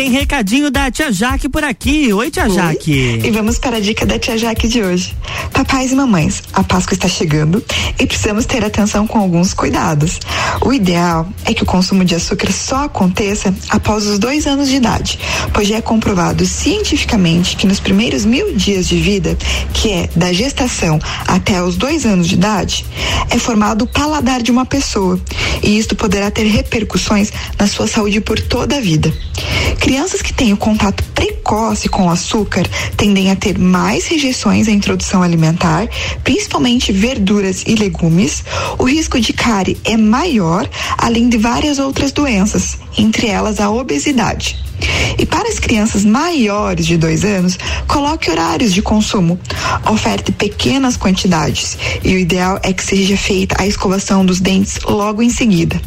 tem 0.00 0.10
recadinho 0.10 0.70
da 0.70 0.90
tia 0.90 1.12
Jaque 1.12 1.48
por 1.48 1.62
aqui. 1.62 2.12
Oi, 2.12 2.30
tia 2.30 2.48
Jaque. 2.48 3.20
E 3.22 3.30
vamos 3.30 3.58
para 3.58 3.76
a 3.76 3.80
dica 3.80 4.06
da 4.06 4.18
tia 4.18 4.38
Jaque 4.38 4.66
de 4.66 4.82
hoje. 4.82 5.14
Papais 5.52 5.92
e 5.92 5.94
mamães, 5.94 6.42
a 6.52 6.64
Páscoa 6.64 6.94
está 6.94 7.06
chegando 7.06 7.62
e 7.98 8.06
precisamos 8.06 8.46
ter 8.46 8.64
atenção 8.64 9.06
com 9.06 9.18
alguns 9.18 9.52
cuidados. 9.52 10.18
O 10.64 10.72
ideal 10.72 11.28
é 11.44 11.52
que 11.52 11.62
o 11.62 11.66
consumo 11.66 12.04
de 12.04 12.14
açúcar 12.14 12.50
só 12.50 12.84
aconteça 12.84 13.54
após 13.68 14.06
os 14.06 14.18
dois 14.18 14.46
anos 14.46 14.68
de 14.68 14.76
idade, 14.76 15.18
pois 15.52 15.68
já 15.68 15.76
é 15.76 15.80
comprovado 15.82 16.46
cientificamente 16.46 17.56
que 17.56 17.66
nos 17.66 17.78
primeiros 17.78 18.24
mil 18.24 18.54
dias 18.54 18.88
de 18.88 18.96
vida, 18.96 19.36
que 19.74 19.92
é 19.92 20.08
da 20.16 20.32
gestação 20.32 20.98
até 21.26 21.62
os 21.62 21.76
dois 21.76 22.06
anos 22.06 22.26
de 22.26 22.34
idade, 22.34 22.86
é 23.28 23.38
formado 23.38 23.82
o 23.82 23.86
paladar 23.86 24.42
de 24.42 24.50
uma 24.50 24.64
pessoa 24.64 25.20
e 25.62 25.78
isto 25.78 25.94
poderá 25.94 26.30
ter 26.30 26.44
repercussões 26.44 27.32
na 27.58 27.66
sua 27.66 27.86
saúde 27.86 28.20
por 28.20 28.40
toda 28.40 28.76
a 28.76 28.80
vida. 28.80 29.12
Crianças 29.80 30.22
que 30.22 30.32
têm 30.32 30.52
o 30.52 30.56
contato 30.56 31.02
precoce 31.14 31.88
com 31.88 32.06
o 32.06 32.10
açúcar 32.10 32.66
tendem 32.96 33.30
a 33.30 33.36
ter 33.36 33.58
mais 33.58 34.06
rejeições 34.06 34.68
à 34.68 34.70
introdução 34.70 35.22
alimentar, 35.22 35.88
principalmente 36.22 36.92
verduras 36.92 37.64
e 37.66 37.74
legumes. 37.74 38.44
O 38.78 38.84
risco 38.84 39.20
de 39.20 39.32
cárie 39.32 39.78
é 39.84 39.96
maior, 39.96 40.68
além 40.98 41.28
de 41.28 41.38
várias 41.38 41.78
outras 41.78 42.12
doenças, 42.12 42.78
entre 42.96 43.26
elas 43.26 43.60
a 43.60 43.70
obesidade. 43.70 44.58
E 45.18 45.26
para 45.26 45.48
as 45.48 45.58
crianças 45.58 46.04
maiores 46.04 46.86
de 46.86 46.96
dois 46.96 47.24
anos, 47.24 47.58
coloque 47.86 48.30
horários 48.30 48.72
de 48.72 48.82
consumo. 48.82 49.38
Oferte 49.90 50.32
pequenas 50.32 50.96
quantidades 50.96 51.76
e 52.02 52.14
o 52.14 52.18
ideal 52.18 52.58
é 52.62 52.72
que 52.72 52.84
seja 52.84 53.16
feita 53.16 53.56
a 53.58 53.66
escovação 53.66 54.24
dos 54.24 54.40
dentes 54.40 54.78
logo 54.84 55.22
em 55.22 55.30
seguida. 55.30 55.80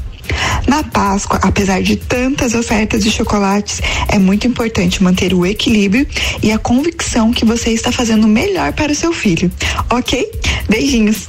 Na 0.67 0.84
Páscoa, 0.84 1.39
apesar 1.43 1.82
de 1.82 1.95
tantas 1.95 2.53
ofertas 2.53 3.03
de 3.03 3.11
chocolates, 3.11 3.82
é 4.07 4.17
muito 4.17 4.47
importante 4.47 5.03
manter 5.03 5.34
o 5.34 5.45
equilíbrio 5.45 6.07
e 6.41 6.51
a 6.51 6.57
convicção 6.57 7.32
que 7.32 7.45
você 7.45 7.71
está 7.71 7.91
fazendo 7.91 8.26
o 8.26 8.30
melhor 8.30 8.74
para 8.74 8.91
o 8.91 8.95
seu 8.95 9.13
filho. 9.13 9.51
Ok? 9.89 10.32
Beijinhos! 10.69 11.28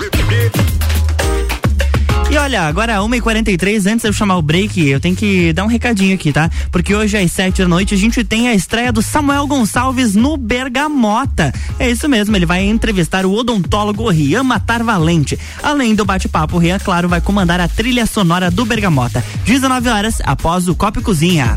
E 2.31 2.37
olha, 2.37 2.63
agora 2.63 2.97
1h43, 2.99 3.87
antes 3.87 4.03
de 4.03 4.09
eu 4.09 4.13
chamar 4.13 4.37
o 4.37 4.43
break, 4.43 4.89
eu 4.89 4.99
tenho 4.99 5.15
que 5.15 5.53
dar 5.53 5.63
um 5.63 5.69
recadinho 5.69 6.15
aqui, 6.15 6.33
tá? 6.33 6.51
Porque 6.73 6.95
hoje 6.95 7.17
às 7.17 7.31
7 7.31 7.63
da 7.63 7.69
noite 7.69 7.95
a 7.95 7.97
gente 7.97 8.25
tem 8.25 8.49
a 8.49 8.55
estreia 8.55 8.91
do 8.91 9.03
Samuel 9.03 9.47
Gonçalves 9.47 10.17
no 10.17 10.37
Bergamota. 10.37 11.53
É 11.79 11.89
isso 11.89 12.09
mesmo, 12.09 12.35
ele 12.35 12.47
vai 12.47 12.65
entrevistar 12.65 13.25
o 13.25 13.33
odontólogo 13.33 14.09
Rian 14.09 14.43
Matar 14.43 14.83
Valente. 14.83 15.39
Além 15.63 15.95
do 15.95 16.05
bate-papo, 16.05 16.59
Rian, 16.59 16.79
claro, 16.81 17.09
vai 17.09 17.21
comandar 17.21 17.61
a 17.61 17.69
trilha 17.69 18.05
sonora 18.05 18.51
do 18.51 18.65
Bergamota. 18.65 19.25
19 19.45 19.89
horas 19.89 20.21
após 20.25 20.67
o 20.67 20.75
Copo 20.75 21.01
Cozinha. 21.03 21.57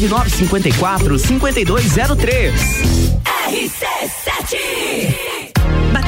9954 0.07 1.17
5203. 1.19 2.51
RC7 3.47 5.20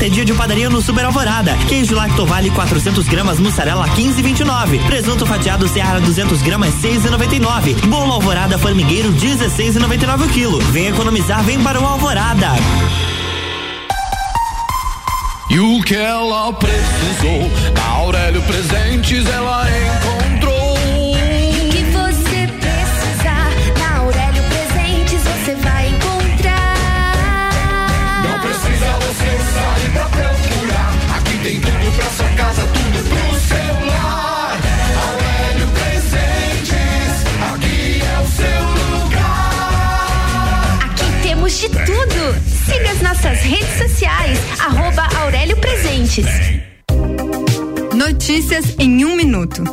Quarta 0.00 0.06
é 0.06 0.14
dia 0.14 0.24
de 0.24 0.32
padaria 0.32 0.70
no 0.70 0.80
Super 0.80 1.04
Alvorada. 1.04 1.54
Queijo 1.68 1.94
Lactovale 1.94 2.50
400 2.50 3.06
gramas, 3.06 3.38
mussarela 3.38 3.86
15,29. 3.88 4.86
Presunto 4.86 5.26
fatiado 5.26 5.68
Seara 5.68 6.00
200 6.00 6.40
gramas 6.40 6.72
6,99. 6.76 7.86
Bolo 7.86 8.14
Alvorada 8.14 8.56
Formigueiro 8.56 9.12
16,99 9.12 10.24
o 10.24 10.28
quilo. 10.30 10.58
Vem 10.72 10.86
economizar, 10.86 11.42
vem 11.42 11.62
para 11.62 11.78
o 11.78 11.86
Alvorada. 11.86 12.48
E 15.50 15.60
o 15.60 15.82
que 15.82 15.96
ela 15.96 16.50
precisou, 16.54 17.50
Aurélio 17.98 18.40
Presentes 18.42 19.26
ela 19.26 19.66
encontrou. 19.68 20.19
Siga 42.70 42.92
as 42.92 43.02
nossas 43.02 43.40
redes 43.40 43.78
sociais, 43.78 44.38
arroba 44.60 45.02
Aurélio 45.22 45.56
Presentes. 45.56 46.24
Notícias 47.92 48.76
em 48.78 49.04
um 49.04 49.16
minuto. 49.16 49.64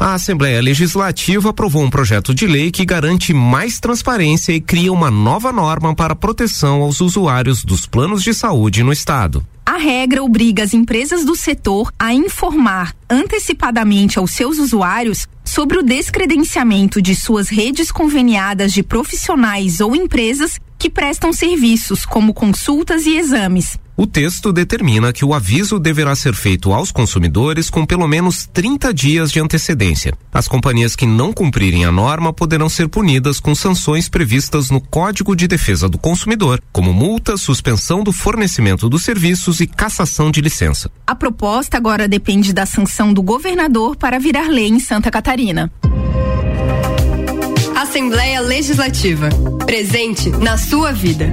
A 0.00 0.14
Assembleia 0.14 0.62
Legislativa 0.62 1.50
aprovou 1.50 1.82
um 1.82 1.90
projeto 1.90 2.34
de 2.34 2.46
lei 2.46 2.70
que 2.70 2.86
garante 2.86 3.34
mais 3.34 3.78
transparência 3.78 4.52
e 4.52 4.60
cria 4.60 4.90
uma 4.90 5.10
nova 5.10 5.52
norma 5.52 5.94
para 5.94 6.16
proteção 6.16 6.80
aos 6.80 7.02
usuários 7.02 7.62
dos 7.62 7.86
planos 7.86 8.22
de 8.22 8.32
saúde 8.32 8.82
no 8.82 8.90
Estado. 8.90 9.46
A 9.66 9.76
regra 9.76 10.22
obriga 10.22 10.62
as 10.62 10.72
empresas 10.72 11.26
do 11.26 11.36
setor 11.36 11.92
a 11.98 12.14
informar 12.14 12.94
antecipadamente 13.10 14.18
aos 14.18 14.30
seus 14.30 14.58
usuários 14.58 15.28
sobre 15.44 15.78
o 15.78 15.82
descredenciamento 15.82 17.02
de 17.02 17.14
suas 17.14 17.48
redes 17.48 17.92
conveniadas 17.92 18.72
de 18.72 18.82
profissionais 18.82 19.80
ou 19.80 19.94
empresas 19.94 20.58
que 20.78 20.88
prestam 20.88 21.32
serviços 21.32 22.06
como 22.06 22.32
consultas 22.32 23.06
e 23.06 23.16
exames. 23.16 23.78
O 23.96 24.08
texto 24.08 24.52
determina 24.52 25.12
que 25.12 25.24
o 25.24 25.32
aviso 25.32 25.78
deverá 25.78 26.16
ser 26.16 26.34
feito 26.34 26.72
aos 26.72 26.90
consumidores 26.90 27.70
com 27.70 27.86
pelo 27.86 28.08
menos 28.08 28.44
30 28.52 28.92
dias 28.92 29.30
de 29.30 29.38
antecedência. 29.38 30.12
As 30.32 30.48
companhias 30.48 30.96
que 30.96 31.06
não 31.06 31.32
cumprirem 31.32 31.84
a 31.84 31.92
norma 31.92 32.32
poderão 32.32 32.68
ser 32.68 32.88
punidas 32.88 33.38
com 33.38 33.54
sanções 33.54 34.08
previstas 34.08 34.68
no 34.68 34.80
Código 34.80 35.36
de 35.36 35.46
Defesa 35.46 35.88
do 35.88 35.96
Consumidor, 35.96 36.60
como 36.72 36.92
multa, 36.92 37.36
suspensão 37.36 38.02
do 38.02 38.10
fornecimento 38.10 38.88
dos 38.88 39.04
serviços 39.04 39.60
e 39.60 39.66
cassação 39.66 40.28
de 40.28 40.40
licença. 40.40 40.90
A 41.06 41.14
proposta 41.14 41.76
agora 41.76 42.08
depende 42.08 42.52
da 42.52 42.66
sanção 42.66 43.14
do 43.14 43.22
governador 43.22 43.94
para 43.94 44.18
virar 44.18 44.48
lei 44.48 44.66
em 44.66 44.80
Santa 44.80 45.08
Catarina. 45.08 45.70
Assembleia 47.76 48.40
Legislativa. 48.40 49.28
Presente 49.64 50.30
na 50.30 50.58
sua 50.58 50.90
vida. 50.90 51.32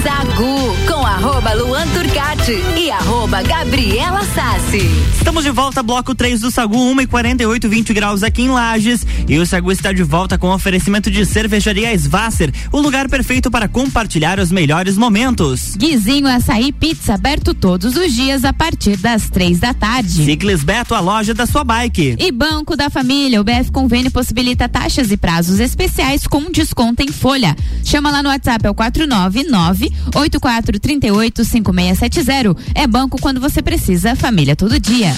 Sagu 0.00 0.76
com 0.86 1.06
arroba 1.06 1.52
Luan 1.52 1.86
Turcati 1.88 2.56
e 2.78 2.90
arroba 2.90 3.42
Gabriela 3.42 4.24
Sassi. 4.24 4.88
Estamos 5.14 5.44
de 5.44 5.50
volta, 5.50 5.82
bloco 5.82 6.14
3 6.14 6.40
do 6.40 6.50
Sagu, 6.50 6.76
1 6.76 7.02
e 7.02 7.06
48, 7.06 7.68
20 7.68 7.92
graus 7.92 8.22
aqui 8.22 8.42
em 8.42 8.48
Lages. 8.48 9.06
E 9.28 9.38
o 9.38 9.46
Sagu 9.46 9.70
está 9.70 9.92
de 9.92 10.02
volta 10.02 10.38
com 10.38 10.50
oferecimento 10.50 11.10
de 11.10 11.26
cervejaria 11.26 11.92
Svasser, 11.96 12.52
o 12.72 12.80
lugar 12.80 13.08
perfeito 13.08 13.50
para 13.50 13.68
compartilhar 13.68 14.38
os 14.40 14.50
melhores 14.50 14.96
momentos. 14.96 15.76
Guizinho 15.76 16.26
Açaí 16.26 16.72
Pizza 16.72 17.14
aberto 17.14 17.52
todos 17.52 17.96
os 17.96 18.12
dias 18.12 18.44
a 18.44 18.52
partir 18.52 18.96
das 18.96 19.28
três 19.28 19.60
da 19.60 19.74
tarde. 19.74 20.24
Ciclis 20.24 20.64
Beto, 20.64 20.94
a 20.94 21.00
loja 21.00 21.34
da 21.34 21.46
sua 21.46 21.64
bike. 21.64 22.16
E 22.18 22.32
Banco 22.32 22.76
da 22.76 22.88
Família, 22.88 23.40
o 23.40 23.44
BF 23.44 23.70
Convênio 23.70 24.10
possibilita 24.10 24.68
taxas 24.68 25.10
e 25.10 25.16
prazos 25.16 25.60
especiais 25.60 26.26
com 26.26 26.50
desconto 26.50 27.02
em 27.02 27.12
folha. 27.12 27.54
Chama 27.84 28.10
lá 28.10 28.22
no 28.22 28.28
WhatsApp, 28.28 28.66
é 28.66 28.70
o 28.70 28.74
499 28.74 29.81
8438 30.14 31.44
5670. 31.44 32.56
É 32.74 32.86
banco 32.86 33.18
quando 33.20 33.40
você 33.40 33.62
precisa, 33.62 34.14
família 34.14 34.54
todo 34.54 34.78
dia. 34.78 35.14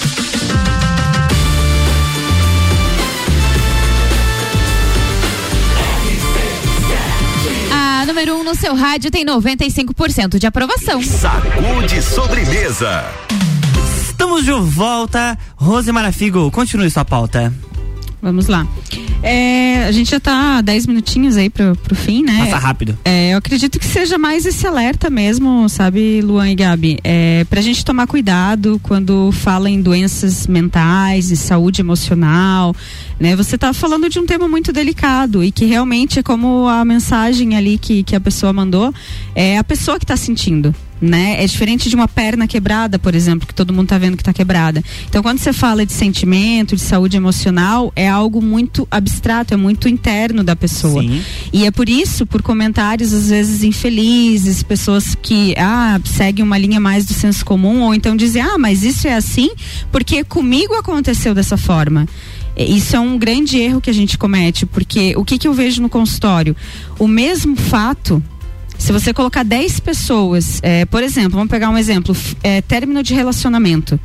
A 7.73 8.07
número 8.07 8.35
1 8.37 8.41
um 8.41 8.45
no 8.45 8.55
seu 8.55 8.75
rádio 8.75 9.11
tem 9.11 9.25
95% 9.25 10.39
de 10.39 10.47
aprovação. 10.47 11.03
Sacude 11.03 12.03
sobremesa. 12.03 13.05
Estamos 14.03 14.45
de 14.45 14.53
volta. 14.53 15.39
Rose 15.57 15.91
Marafigo, 15.91 16.51
continue 16.51 16.91
sua 16.91 17.05
pauta. 17.05 17.53
Vamos 18.25 18.47
lá. 18.47 18.67
É, 19.23 19.85
a 19.85 19.93
gente 19.93 20.11
já 20.11 20.19
tá 20.19 20.63
10 20.63 20.87
minutinhos 20.87 21.37
aí 21.37 21.51
pro, 21.51 21.77
pro 21.77 21.95
fim, 21.95 22.23
né? 22.23 22.47
Passa 22.47 22.57
rápido. 22.57 22.99
É, 23.05 23.35
eu 23.35 23.37
acredito 23.37 23.79
que 23.79 23.85
seja 23.85 24.17
mais 24.17 24.47
esse 24.47 24.67
alerta 24.67 25.11
mesmo, 25.11 25.69
sabe, 25.69 26.23
Luan 26.23 26.51
e 26.51 26.55
Gabi? 26.55 26.99
É, 27.05 27.45
pra 27.51 27.61
gente 27.61 27.85
tomar 27.85 28.07
cuidado 28.07 28.81
quando 28.83 29.31
fala 29.31 29.69
em 29.69 29.83
doenças 29.83 30.47
mentais 30.47 31.31
e 31.31 31.37
saúde 31.37 31.83
emocional, 31.83 32.75
né? 33.21 33.37
Você 33.37 33.59
tá 33.59 33.75
falando 33.75 34.09
de 34.09 34.19
um 34.19 34.25
tema 34.25 34.49
muito 34.49 34.73
delicado 34.73 35.45
e 35.45 35.53
que 35.53 35.67
realmente 35.67 36.21
é 36.21 36.23
como 36.23 36.67
a 36.67 36.83
mensagem 36.83 37.57
ali 37.57 37.77
que, 37.77 38.03
que 38.05 38.17
a 38.17 38.21
pessoa 38.21 38.55
mandou, 38.55 38.91
é 39.35 39.59
a 39.59 39.65
pessoa 39.65 39.99
que 39.99 40.07
tá 40.07 40.17
sentindo. 40.17 40.75
Né? 41.05 41.43
É 41.43 41.47
diferente 41.47 41.89
de 41.89 41.95
uma 41.95 42.09
perna 42.09 42.47
quebrada, 42.47 42.99
por 42.99 43.15
exemplo, 43.15 43.47
que 43.47 43.55
todo 43.55 43.73
mundo 43.73 43.89
tá 43.89 43.99
vendo 43.99 44.17
que 44.17 44.25
tá 44.25 44.33
quebrada. 44.33 44.83
Então, 45.09 45.23
quando 45.23 45.39
você 45.39 45.53
fala 45.53 45.85
de 45.85 45.93
sentimento, 45.93 46.75
de 46.75 46.83
saúde 46.83 47.17
emocional, 47.17 47.93
é 47.95 48.09
algo 48.09 48.41
muito 48.43 48.87
abstrato, 48.91 49.55
é 49.55 49.57
muito 49.57 49.89
interno 49.89 50.43
da 50.43 50.57
pessoa. 50.57 51.03
Sim. 51.03 51.23
E 51.53 51.67
é 51.67 51.71
por 51.71 51.89
isso, 51.89 52.27
por 52.27 52.43
comentários 52.43 53.13
às 53.13 53.29
vezes 53.29 53.63
infelizes, 53.63 54.63
pessoas 54.63 55.15
que 55.21 55.55
ah, 55.59 56.01
seguem 56.05 56.45
uma 56.45 56.59
linha 56.59 56.81
mais 56.81 57.05
do 57.05 57.15
senso 57.15 57.45
comum 57.45 57.83
ou 57.83 57.95
então 57.95 58.17
dizem: 58.17 58.43
"Ah, 58.43 58.59
mas 58.59 58.83
isso 58.83 59.07
é 59.07 59.15
assim 59.15 59.51
porque 59.93 60.25
comigo 60.25 60.75
aconteceu 60.75 61.35
dessa 61.35 61.57
forma". 61.57 62.07
Isso 62.57 62.95
é 62.95 63.01
um 63.01 63.19
grande 63.19 63.59
erro 63.59 63.81
que 63.81 63.91
a 63.91 63.95
gente 63.95 64.17
comete, 64.17 64.65
porque 64.65 65.15
o 65.17 65.25
que, 65.25 65.39
que 65.39 65.49
eu 65.49 65.53
vejo 65.53 65.83
no 65.83 65.89
consultório? 65.89 66.55
O 66.99 67.09
mesmo 67.09 67.57
fato, 67.57 68.23
se 68.79 68.93
você 68.93 69.13
colocar 69.13 69.43
10 69.43 69.81
pessoas, 69.81 70.61
eh, 70.63 70.85
por 70.87 71.03
exemplo, 71.03 71.33
vamos 71.33 71.51
pegar 71.51 71.71
um 71.71 71.79
exemplo, 71.79 72.15
eh, 72.43 72.61
término 72.63 73.03
de 73.03 73.15
relacionamento. 73.15 73.99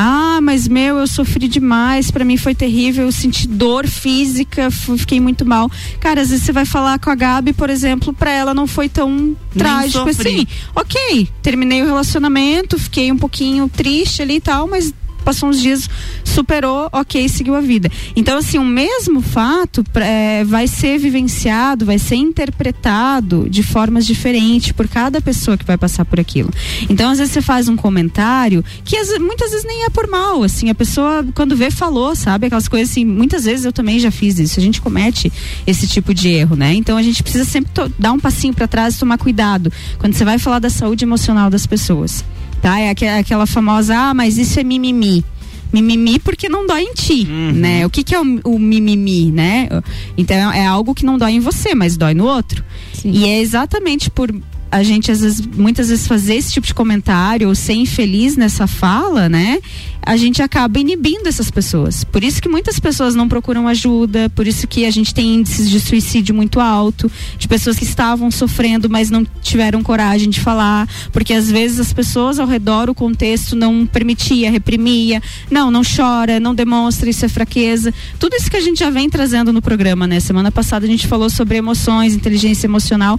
Ah, 0.00 0.38
mas 0.40 0.68
meu, 0.68 0.98
eu 0.98 1.06
sofri 1.08 1.48
demais, 1.48 2.10
pra 2.10 2.24
mim 2.24 2.36
foi 2.36 2.54
terrível, 2.54 3.06
eu 3.06 3.12
senti 3.12 3.48
dor 3.48 3.86
física, 3.86 4.70
fiquei 4.70 5.18
muito 5.20 5.44
mal. 5.44 5.68
Cara, 5.98 6.20
às 6.20 6.30
vezes 6.30 6.44
você 6.44 6.52
vai 6.52 6.64
falar 6.64 6.98
com 7.00 7.10
a 7.10 7.14
Gabi, 7.16 7.52
por 7.52 7.68
exemplo, 7.68 8.12
pra 8.12 8.30
ela 8.30 8.54
não 8.54 8.66
foi 8.66 8.88
tão 8.88 9.36
trágico 9.56 10.12
sofri. 10.12 10.28
assim. 10.28 10.46
Ok, 10.74 11.28
terminei 11.42 11.82
o 11.82 11.86
relacionamento, 11.86 12.78
fiquei 12.78 13.10
um 13.10 13.18
pouquinho 13.18 13.68
triste 13.68 14.22
ali 14.22 14.36
e 14.36 14.40
tal, 14.40 14.68
mas 14.68 14.94
passou 15.28 15.50
uns 15.50 15.60
dias, 15.60 15.90
superou, 16.24 16.88
ok, 16.90 17.28
seguiu 17.28 17.54
a 17.54 17.60
vida. 17.60 17.92
Então, 18.16 18.38
assim, 18.38 18.56
o 18.56 18.64
mesmo 18.64 19.20
fato 19.20 19.84
é, 19.96 20.42
vai 20.42 20.66
ser 20.66 20.96
vivenciado, 20.96 21.84
vai 21.84 21.98
ser 21.98 22.14
interpretado 22.14 23.46
de 23.46 23.62
formas 23.62 24.06
diferentes 24.06 24.72
por 24.72 24.88
cada 24.88 25.20
pessoa 25.20 25.58
que 25.58 25.66
vai 25.66 25.76
passar 25.76 26.06
por 26.06 26.18
aquilo. 26.18 26.48
Então, 26.88 27.10
às 27.10 27.18
vezes 27.18 27.34
você 27.34 27.42
faz 27.42 27.68
um 27.68 27.76
comentário 27.76 28.64
que 28.86 28.96
muitas 29.18 29.50
vezes 29.50 29.66
nem 29.66 29.84
é 29.84 29.90
por 29.90 30.06
mal, 30.06 30.42
assim, 30.42 30.70
a 30.70 30.74
pessoa 30.74 31.22
quando 31.34 31.54
vê 31.54 31.70
falou, 31.70 32.16
sabe? 32.16 32.46
Aquelas 32.46 32.66
coisas 32.66 32.88
assim, 32.88 33.04
muitas 33.04 33.44
vezes 33.44 33.66
eu 33.66 33.72
também 33.72 33.98
já 33.98 34.10
fiz 34.10 34.38
isso, 34.38 34.58
a 34.58 34.62
gente 34.62 34.80
comete 34.80 35.30
esse 35.66 35.86
tipo 35.86 36.14
de 36.14 36.28
erro, 36.28 36.56
né? 36.56 36.72
Então, 36.72 36.96
a 36.96 37.02
gente 37.02 37.22
precisa 37.22 37.44
sempre 37.44 37.70
dar 37.98 38.12
um 38.12 38.18
passinho 38.18 38.54
para 38.54 38.66
trás 38.66 38.96
e 38.96 38.98
tomar 38.98 39.18
cuidado 39.18 39.70
quando 39.98 40.14
você 40.14 40.24
vai 40.24 40.38
falar 40.38 40.58
da 40.58 40.70
saúde 40.70 41.04
emocional 41.04 41.50
das 41.50 41.66
pessoas 41.66 42.24
tá? 42.62 42.78
É 42.80 42.90
aque- 42.90 43.06
aquela 43.06 43.46
famosa, 43.46 43.96
ah, 43.96 44.14
mas 44.14 44.38
isso 44.38 44.58
é 44.60 44.64
mimimi. 44.64 45.24
Mimimi 45.72 46.18
porque 46.18 46.48
não 46.48 46.66
dói 46.66 46.82
em 46.82 46.94
ti, 46.94 47.24
né? 47.26 47.84
O 47.84 47.90
que 47.90 48.02
que 48.02 48.14
é 48.14 48.20
o, 48.20 48.40
o 48.44 48.58
mimimi, 48.58 49.30
né? 49.30 49.68
Então 50.16 50.50
é 50.52 50.66
algo 50.66 50.94
que 50.94 51.04
não 51.04 51.18
dói 51.18 51.32
em 51.32 51.40
você, 51.40 51.74
mas 51.74 51.96
dói 51.96 52.14
no 52.14 52.24
outro. 52.24 52.64
E 53.04 53.26
é 53.26 53.38
exatamente 53.40 54.10
por 54.10 54.34
a 54.70 54.82
gente 54.82 55.10
às 55.10 55.20
vezes, 55.20 55.40
muitas 55.40 55.88
vezes 55.88 56.06
fazer 56.06 56.34
esse 56.34 56.52
tipo 56.52 56.66
de 56.66 56.74
comentário 56.74 57.48
ou 57.48 57.54
ser 57.54 57.74
infeliz 57.74 58.36
nessa 58.36 58.66
fala, 58.66 59.28
né? 59.28 59.58
A 60.02 60.16
gente 60.16 60.42
acaba 60.42 60.78
inibindo 60.78 61.26
essas 61.26 61.50
pessoas. 61.50 62.02
Por 62.04 62.24
isso 62.24 62.40
que 62.40 62.48
muitas 62.48 62.78
pessoas 62.78 63.14
não 63.14 63.28
procuram 63.28 63.68
ajuda, 63.68 64.30
por 64.30 64.46
isso 64.46 64.66
que 64.66 64.86
a 64.86 64.90
gente 64.90 65.12
tem 65.12 65.34
índices 65.34 65.68
de 65.68 65.80
suicídio 65.80 66.34
muito 66.34 66.60
alto, 66.60 67.10
de 67.36 67.46
pessoas 67.46 67.78
que 67.78 67.84
estavam 67.84 68.30
sofrendo, 68.30 68.88
mas 68.88 69.10
não 69.10 69.26
tiveram 69.42 69.82
coragem 69.82 70.30
de 70.30 70.40
falar, 70.40 70.88
porque 71.12 71.34
às 71.34 71.50
vezes 71.50 71.80
as 71.80 71.92
pessoas 71.92 72.38
ao 72.38 72.46
redor, 72.46 72.88
o 72.88 72.94
contexto 72.94 73.54
não 73.54 73.86
permitia, 73.86 74.50
reprimia, 74.50 75.22
não, 75.50 75.70
não 75.70 75.82
chora, 75.82 76.40
não 76.40 76.54
demonstra, 76.54 77.10
isso 77.10 77.24
é 77.24 77.28
fraqueza. 77.28 77.92
Tudo 78.18 78.34
isso 78.34 78.50
que 78.50 78.56
a 78.56 78.62
gente 78.62 78.78
já 78.80 78.90
vem 78.90 79.10
trazendo 79.10 79.52
no 79.52 79.60
programa, 79.60 80.06
né? 80.06 80.20
Semana 80.20 80.50
passada 80.50 80.86
a 80.86 80.88
gente 80.88 81.06
falou 81.06 81.28
sobre 81.28 81.58
emoções, 81.58 82.14
inteligência 82.14 82.66
emocional 82.66 83.18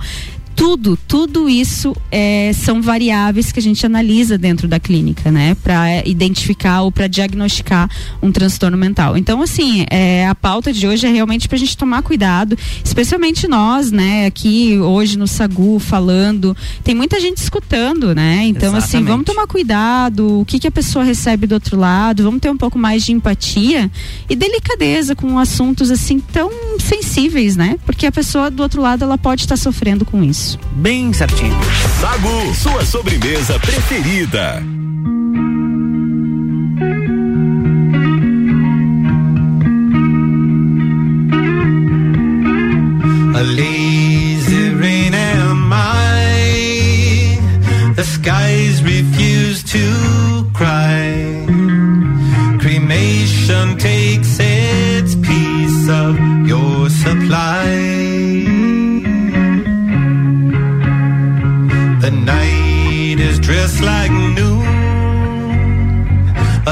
tudo, 0.59 0.99
tudo 1.07 1.47
isso 1.47 1.95
é, 2.11 2.51
são 2.53 2.81
variáveis 2.81 3.49
que 3.49 3.59
a 3.59 3.61
gente 3.61 3.85
analisa 3.85 4.37
dentro 4.37 4.67
da 4.67 4.77
clínica, 4.77 5.31
né, 5.31 5.55
para 5.63 6.05
identificar 6.05 6.81
ou 6.81 6.91
para 6.91 7.07
diagnosticar 7.07 7.89
um 8.21 8.29
transtorno 8.29 8.77
mental. 8.77 9.17
Então, 9.17 9.41
assim, 9.41 9.85
é, 9.89 10.27
a 10.27 10.35
pauta 10.35 10.73
de 10.73 10.85
hoje 10.85 11.07
é 11.07 11.09
realmente 11.09 11.47
para 11.47 11.55
a 11.55 11.59
gente 11.59 11.77
tomar 11.77 12.01
cuidado, 12.01 12.57
especialmente 12.83 13.47
nós, 13.47 13.89
né, 13.89 14.25
aqui 14.25 14.77
hoje 14.77 15.17
no 15.17 15.27
Sagu 15.27 15.79
falando, 15.79 16.55
tem 16.83 16.93
muita 16.93 17.21
gente 17.21 17.37
escutando, 17.37 18.13
né? 18.13 18.43
Então, 18.43 18.75
assim, 18.75 18.97
Exatamente. 18.97 19.07
vamos 19.07 19.25
tomar 19.25 19.47
cuidado, 19.47 20.41
o 20.41 20.45
que 20.45 20.59
que 20.59 20.67
a 20.67 20.71
pessoa 20.71 21.05
recebe 21.05 21.47
do 21.47 21.53
outro 21.53 21.79
lado, 21.79 22.21
vamos 22.21 22.41
ter 22.41 22.49
um 22.49 22.57
pouco 22.57 22.77
mais 22.77 23.05
de 23.05 23.13
empatia 23.13 23.89
e 24.29 24.35
delicadeza 24.35 25.15
com 25.15 25.39
assuntos 25.39 25.89
assim 25.89 26.19
tão 26.19 26.51
sensíveis, 26.79 27.55
né? 27.55 27.77
Porque 27.85 28.05
a 28.05 28.11
pessoa 28.11 28.51
do 28.51 28.61
outro 28.61 28.81
lado 28.81 29.05
ela 29.05 29.17
pode 29.17 29.43
estar 29.43 29.55
sofrendo 29.55 30.03
com 30.03 30.21
isso. 30.21 30.48
Bem 30.71 31.11
certinho. 31.13 31.59
Sagu, 31.99 32.53
sua 32.55 32.85
sobremesa 32.85 33.59
preferida. 33.59 34.63
A 43.35 43.41
lazy 43.41 44.69
rain 44.75 45.13
am 45.13 45.71
I. 45.71 47.39
The 47.95 48.03
skies 48.03 48.81
refuse 48.83 49.63
to 49.63 50.49
cry. 50.53 51.45
Cremation 52.59 53.77
takes 53.77 54.37
its 54.39 55.15
piece 55.15 55.89
of 55.89 56.17
your 56.47 56.89
supply. 56.89 57.88
Dressed 63.49 63.81
like 63.81 64.11
noon. 64.37 64.67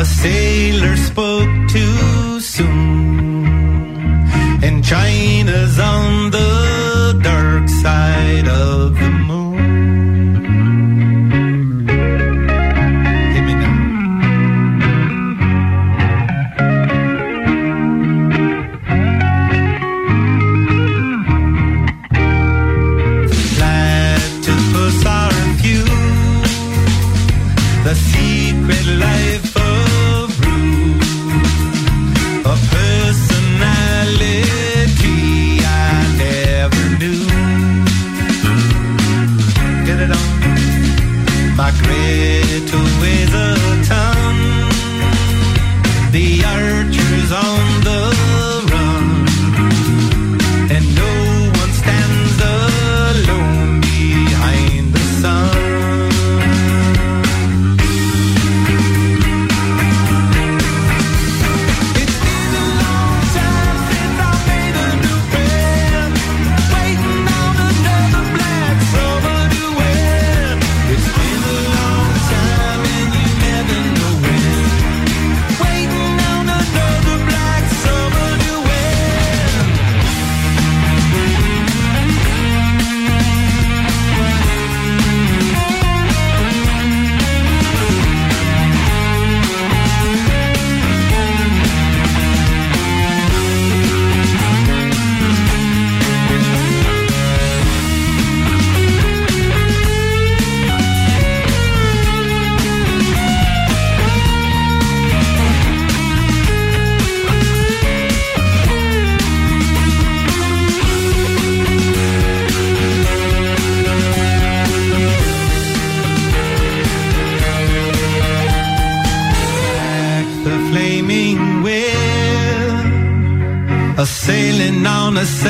A 0.02 0.06
sailor 0.06 0.96
spoke 0.96 1.54
too 1.76 2.40
soon. 2.40 3.48
And 4.66 4.84
China's 4.84 5.80
on 5.80 6.30
the 6.30 6.67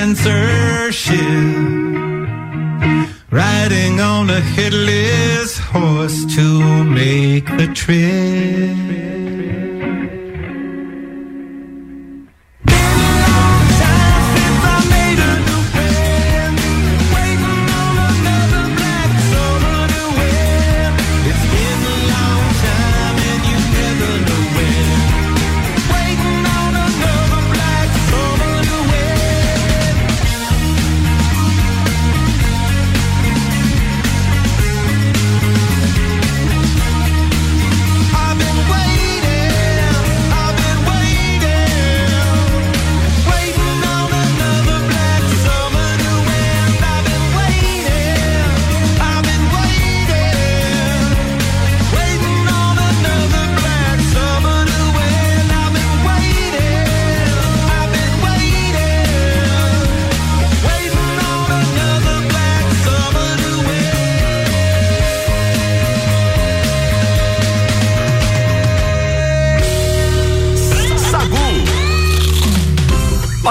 on 0.08 0.16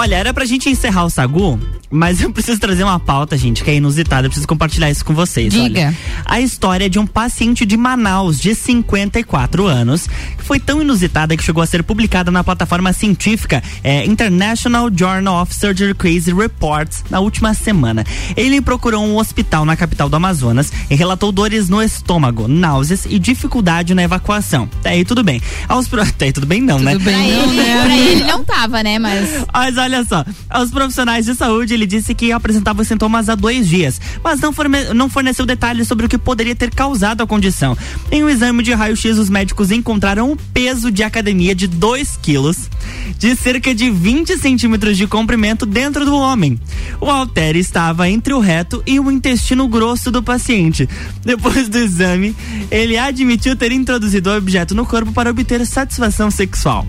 Olha, 0.07 0.15
era 0.15 0.33
pra 0.33 0.45
gente 0.45 0.69
encerrar 0.69 1.03
o 1.03 1.09
Sagu, 1.09 1.59
mas 1.89 2.21
eu 2.21 2.31
preciso 2.31 2.59
trazer 2.59 2.83
uma 2.83 2.99
pauta, 2.99 3.37
gente, 3.37 3.63
que 3.63 3.71
é 3.71 3.75
inusitada. 3.75 4.27
Eu 4.27 4.29
preciso 4.29 4.47
compartilhar 4.47 4.89
isso 4.89 5.05
com 5.05 5.13
vocês. 5.13 5.53
Diga. 5.53 5.79
Olha. 5.79 5.97
a 6.25 6.41
história 6.41 6.89
de 6.89 6.99
um 6.99 7.07
paciente 7.07 7.65
de 7.65 7.77
Manaus, 7.77 8.39
de 8.39 8.53
54 8.53 9.65
anos, 9.65 10.07
que 10.37 10.43
foi 10.43 10.59
tão 10.59 10.81
inusitada 10.81 11.35
que 11.37 11.43
chegou 11.43 11.63
a 11.63 11.65
ser 11.65 11.83
publicada 11.83 12.29
na 12.29 12.43
plataforma 12.43 12.91
científica 12.91 13.63
é, 13.83 14.05
International 14.05 14.89
Journal 14.93 15.41
of 15.41 15.53
Surgery 15.55 15.93
Case 15.93 16.33
Reports 16.33 17.05
na 17.09 17.19
última 17.19 17.53
semana. 17.53 18.03
Ele 18.35 18.61
procurou 18.61 19.03
um 19.05 19.17
hospital 19.17 19.63
na 19.63 19.75
capital 19.75 20.09
do 20.09 20.15
Amazonas 20.15 20.71
e 20.89 20.95
relatou 20.95 21.31
dores 21.31 21.69
no 21.69 21.81
estômago, 21.81 22.47
náuseas 22.47 23.05
e 23.05 23.17
dificuldade 23.17 23.93
na 23.93 24.03
evacuação. 24.03 24.69
Até 24.79 24.89
aí 24.89 25.05
tudo 25.05 25.23
bem. 25.23 25.41
Aos 25.67 25.87
pro... 25.87 26.01
Até 26.07 26.25
aí 26.25 26.33
tudo 26.33 26.47
bem 26.47 26.61
não, 26.61 26.79
né? 26.79 26.97
pra, 26.97 27.11
ele, 27.11 27.63
pra 27.83 27.97
ele 27.97 28.23
não 28.23 28.43
tava, 28.43 28.83
né? 28.83 28.97
Mas. 28.99 29.45
Mas 29.53 29.77
olha 29.77 30.03
só, 30.03 30.25
aos 30.49 30.71
profissionais 30.71 31.25
de 31.25 31.35
saúde, 31.35 31.76
ele 31.77 31.85
disse 31.87 32.13
que 32.13 32.31
apresentava 32.31 32.81
os 32.81 32.87
sintomas 32.87 33.29
há 33.29 33.35
dois 33.35 33.67
dias, 33.67 34.01
mas 34.23 34.39
não, 34.39 34.51
forne 34.51 34.93
não 34.93 35.09
forneceu 35.09 35.45
detalhes 35.45 35.87
sobre 35.87 36.05
o 36.05 36.09
que 36.09 36.17
poderia 36.17 36.55
ter 36.55 36.71
causado 36.71 37.21
a 37.21 37.27
condição. 37.27 37.77
Em 38.11 38.23
um 38.23 38.29
exame 38.29 38.63
de 38.63 38.73
raio-x, 38.73 39.17
os 39.17 39.29
médicos 39.29 39.71
encontraram 39.71 40.31
um 40.31 40.35
peso 40.35 40.91
de 40.91 41.03
academia 41.03 41.55
de 41.55 41.67
2 41.67 42.17
quilos, 42.21 42.69
de 43.17 43.35
cerca 43.35 43.73
de 43.73 43.89
20 43.89 44.37
centímetros 44.37 44.97
de 44.97 45.07
comprimento 45.07 45.65
dentro 45.65 46.03
do 46.03 46.15
homem. 46.15 46.59
O 46.99 47.05
halter 47.05 47.55
estava 47.55 48.09
entre 48.09 48.33
o 48.33 48.39
reto 48.39 48.81
e 48.85 48.99
o 48.99 49.11
intestino 49.11 49.67
grosso 49.67 50.11
do 50.11 50.23
paciente. 50.23 50.89
Depois 51.23 51.69
do 51.69 51.77
exame, 51.77 52.35
ele 52.71 52.97
admitiu 52.97 53.55
ter 53.55 53.71
introduzido 53.71 54.29
o 54.29 54.37
objeto 54.37 54.73
no 54.73 54.85
corpo 54.85 55.11
para 55.11 55.29
obter 55.29 55.65
satisfação 55.65 56.31
sexual. 56.31 56.85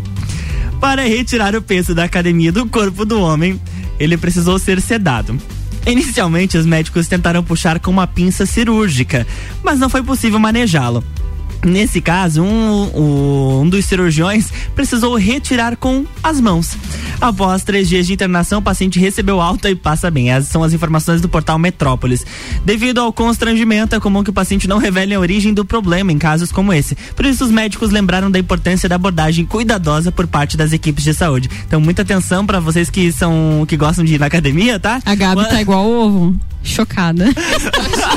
Para 0.80 1.02
retirar 1.02 1.56
o 1.56 1.62
peso 1.62 1.94
da 1.94 2.04
academia 2.04 2.52
do 2.52 2.66
corpo 2.66 3.04
do 3.04 3.20
homem, 3.20 3.60
ele 3.98 4.16
precisou 4.16 4.58
ser 4.58 4.80
sedado. 4.80 5.38
Inicialmente, 5.86 6.58
os 6.58 6.66
médicos 6.66 7.08
tentaram 7.08 7.42
puxar 7.42 7.80
com 7.80 7.90
uma 7.90 8.06
pinça 8.06 8.44
cirúrgica, 8.44 9.26
mas 9.62 9.78
não 9.78 9.88
foi 9.88 10.02
possível 10.02 10.38
manejá-lo. 10.38 11.02
Nesse 11.64 12.00
caso, 12.00 12.42
um, 12.42 13.62
um, 13.62 13.68
dos 13.68 13.84
cirurgiões 13.84 14.52
precisou 14.74 15.16
retirar 15.16 15.76
com 15.76 16.04
as 16.22 16.40
mãos. 16.40 16.76
Após 17.20 17.64
três 17.64 17.88
dias 17.88 18.06
de 18.06 18.12
internação, 18.12 18.60
o 18.60 18.62
paciente 18.62 19.00
recebeu 19.00 19.40
alta 19.40 19.68
e 19.68 19.74
passa 19.74 20.10
bem. 20.10 20.30
Essas 20.30 20.50
são 20.50 20.62
as 20.62 20.72
informações 20.72 21.20
do 21.20 21.28
portal 21.28 21.58
Metrópolis. 21.58 22.24
Devido 22.64 23.00
ao 23.00 23.12
constrangimento, 23.12 23.96
é 23.96 24.00
comum 24.00 24.22
que 24.22 24.30
o 24.30 24.32
paciente 24.32 24.68
não 24.68 24.78
revele 24.78 25.14
a 25.14 25.20
origem 25.20 25.52
do 25.52 25.64
problema 25.64 26.12
em 26.12 26.18
casos 26.18 26.52
como 26.52 26.72
esse. 26.72 26.94
Por 27.16 27.26
isso, 27.26 27.44
os 27.44 27.50
médicos 27.50 27.90
lembraram 27.90 28.30
da 28.30 28.38
importância 28.38 28.88
da 28.88 28.94
abordagem 28.94 29.44
cuidadosa 29.44 30.12
por 30.12 30.26
parte 30.28 30.56
das 30.56 30.72
equipes 30.72 31.02
de 31.02 31.12
saúde. 31.12 31.50
Então, 31.66 31.80
muita 31.80 32.02
atenção 32.02 32.46
para 32.46 32.60
vocês 32.60 32.88
que 32.88 33.10
são 33.10 33.64
que 33.66 33.76
gostam 33.76 34.04
de 34.04 34.14
ir 34.14 34.20
na 34.20 34.26
academia, 34.26 34.78
tá? 34.78 35.00
A 35.04 35.14
Gabi 35.14 35.48
tá 35.48 35.60
igual 35.60 35.88
ovo. 35.88 36.36
Chocada. 36.62 37.24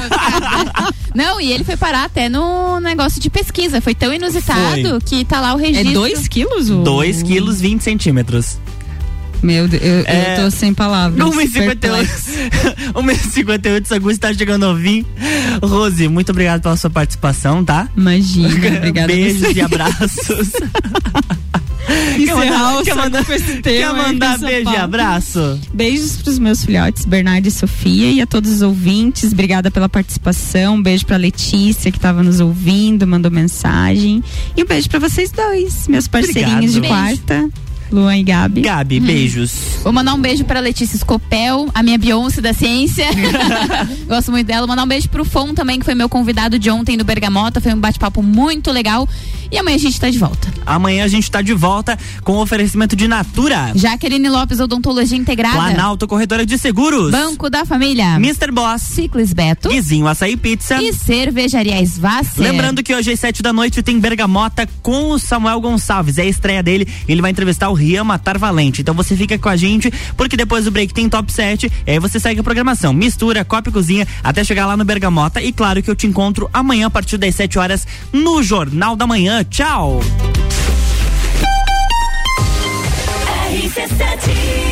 Não, 1.14 1.42
e 1.42 1.52
ele 1.52 1.64
foi 1.64 1.76
parar 1.78 2.06
até 2.06 2.30
no 2.30 2.80
negócio 2.80 3.20
de 3.22 3.30
pesquisa. 3.30 3.82
Foi 3.82 3.94
tão 3.94 4.14
inusitado 4.14 4.90
Foi. 4.90 5.02
que 5.02 5.26
tá 5.26 5.40
lá 5.42 5.54
o 5.54 5.58
registro. 5.58 5.90
É 5.90 5.94
2 5.94 6.28
quilos? 6.28 6.70
O... 6.70 6.84
2 6.84 7.24
quilos 7.24 7.60
20 7.60 7.82
centímetros. 7.82 8.58
Meu 9.44 9.68
Deus, 9.68 9.82
eu, 9.84 10.04
É, 10.06 10.38
eu 10.38 10.44
tô 10.44 10.52
sem 10.52 10.72
palavras. 10.74 11.20
1,58. 11.20 11.52
perplexa. 11.80 12.32
1,58, 12.94 13.86
Sagu 13.88 14.12
está 14.12 14.32
chegando 14.34 14.66
ao 14.68 14.78
fim. 14.78 15.04
Rose, 15.64 16.08
muito 16.08 16.30
obrigado 16.32 16.62
pela 16.62 16.78
sua 16.78 16.90
participação, 16.92 17.66
tá? 17.66 17.90
Imagina, 17.98 18.50
obrigada 18.78 19.12
a 19.12 19.16
Beijos 19.16 19.42
você. 19.42 19.54
e 19.54 19.62
abraços. 19.62 20.52
Encerrar 22.18 22.80
o 22.80 22.84
quer 22.84 22.96
mandar, 22.96 23.26
com 23.26 23.34
esse 23.34 23.54
quer 23.58 23.62
tema 23.62 23.94
aí, 23.94 24.14
mandar 24.14 24.38
beijo 24.40 24.72
e 24.72 24.76
abraço? 24.76 25.60
Beijos 25.74 26.18
pros 26.18 26.40
meus 26.40 26.64
filhotes, 26.66 27.06
Bernardo 27.06 27.48
e 27.48 27.52
Sofia, 27.52 28.12
e 28.12 28.22
a 28.22 28.28
todos 28.28 28.52
os 28.52 28.62
ouvintes. 28.62 29.32
Obrigada 29.32 29.72
pela 29.72 29.90
participação. 29.90 30.76
Um 30.76 30.82
beijo 30.82 31.06
pra 31.06 31.18
Letícia, 31.18 31.92
que 31.92 32.00
tava 32.00 32.24
nos 32.24 32.40
ouvindo, 32.40 33.06
mandou 33.08 33.32
mensagem. 33.32 34.24
E 34.56 34.64
um 34.64 34.66
beijo 34.66 34.90
pra 34.90 35.00
vocês 35.00 35.32
dois, 35.32 35.88
meus 35.88 36.08
parceirinhos 36.08 36.76
Obrigado. 36.76 36.82
de 36.82 36.88
quarta, 36.88 37.50
Luan 37.92 38.18
e 38.18 38.24
Gabi. 38.24 38.62
Gabi, 38.62 39.00
beijos. 39.00 39.52
Vou 39.84 39.92
mandar 39.92 40.14
um 40.14 40.22
beijo 40.22 40.44
pra 40.46 40.60
Letícia 40.60 40.98
Scopel, 40.98 41.70
a 41.74 41.84
minha 41.84 41.98
Beyoncé 41.98 42.42
da 42.42 42.54
ciência. 42.54 43.06
Gosto 44.08 44.32
muito 44.32 44.48
dela. 44.48 44.66
Mandar 44.66 44.84
um 44.84 44.88
beijo 44.88 45.10
pro 45.10 45.26
Fon 45.26 45.54
também, 45.54 45.80
que 45.80 45.86
foi 45.86 45.96
meu 45.96 46.08
convidado 46.08 46.58
de 46.58 46.70
ontem 46.70 46.96
no 46.96 47.04
Bergamota. 47.04 47.60
Foi 47.60 47.74
um 47.74 47.80
bate-papo 47.80 48.24
muito 48.24 48.72
legal. 48.72 49.08
E 49.52 49.58
amanhã 49.58 49.76
a 49.76 49.80
gente 49.80 50.00
tá 50.00 50.10
de 50.10 50.18
volta. 50.18 50.48
Amanhã 50.66 51.04
a 51.04 51.08
gente 51.10 51.30
tá 51.30 51.42
de 51.42 51.54
volta 51.54 52.00
com 52.24 52.38
o 52.38 52.42
oferecimento 52.42 52.96
de 52.96 53.06
Natura. 53.06 53.74
Jaqueline 53.76 54.30
Lopes, 54.30 54.62
Odontologia 54.62 55.18
Integrada. 55.18 55.58
Planalto 55.58 56.08
Corretora 56.08 56.46
de 56.46 56.58
Seguros. 56.58 57.12
Banco 57.12 57.50
da 57.50 57.66
Família. 57.66 58.16
Mr. 58.16 58.50
Boss. 58.52 58.82
Ciclis 58.82 59.34
Beto. 59.34 59.68
Guizinho 59.68 60.08
Açaí 60.08 60.38
Pizza. 60.38 60.82
E 60.82 60.94
Cervejaria 60.94 61.82
Svasser. 61.86 62.42
Lembrando 62.42 62.82
que 62.82 62.96
hoje 62.96 63.12
às 63.12 63.20
sete 63.20 63.44
da 63.44 63.52
noite 63.52 63.84
tem 63.84 64.00
Bergamota 64.00 64.66
com 64.82 65.10
o 65.10 65.20
Samuel 65.20 65.60
Gonçalves. 65.60 66.18
É 66.18 66.22
a 66.22 66.26
estreia 66.26 66.64
dele. 66.64 66.88
Ele 67.06 67.22
vai 67.22 67.32
entrevistar 67.32 67.70
o 67.70 67.74
Rian 67.82 68.04
Matar 68.04 68.38
Valente. 68.38 68.82
Então 68.82 68.94
você 68.94 69.16
fica 69.16 69.38
com 69.38 69.50
a 69.50 69.56
gente, 69.56 69.92
porque 70.16 70.38
depois 70.38 70.66
do 70.66 70.72
break 70.72 70.94
tem 70.94 71.10
top 71.10 71.32
7. 71.32 71.72
E 71.86 71.92
aí 71.92 72.00
você 72.00 72.20
segue 72.20 72.40
a 72.40 72.44
programação. 72.44 72.94
Mistura, 72.94 73.44
copa 73.44 73.70
e 73.70 73.74
cozinha, 73.74 74.08
até 74.24 74.44
chegar 74.44 74.66
lá 74.66 74.78
no 74.78 74.86
Bergamota. 74.86 75.42
E 75.42 75.52
claro 75.52 75.82
que 75.82 75.90
eu 75.90 75.96
te 75.96 76.08
encontro 76.08 76.50
amanhã 76.54 76.88
a 76.88 76.90
partir 76.90 77.18
das 77.18 77.36
7 77.36 77.58
horas 77.58 77.88
no 78.14 78.44
Jornal 78.44 78.96
da 78.96 79.08
Manhã. 79.08 79.44
Tchau! 79.44 80.00
RC7 83.52 84.71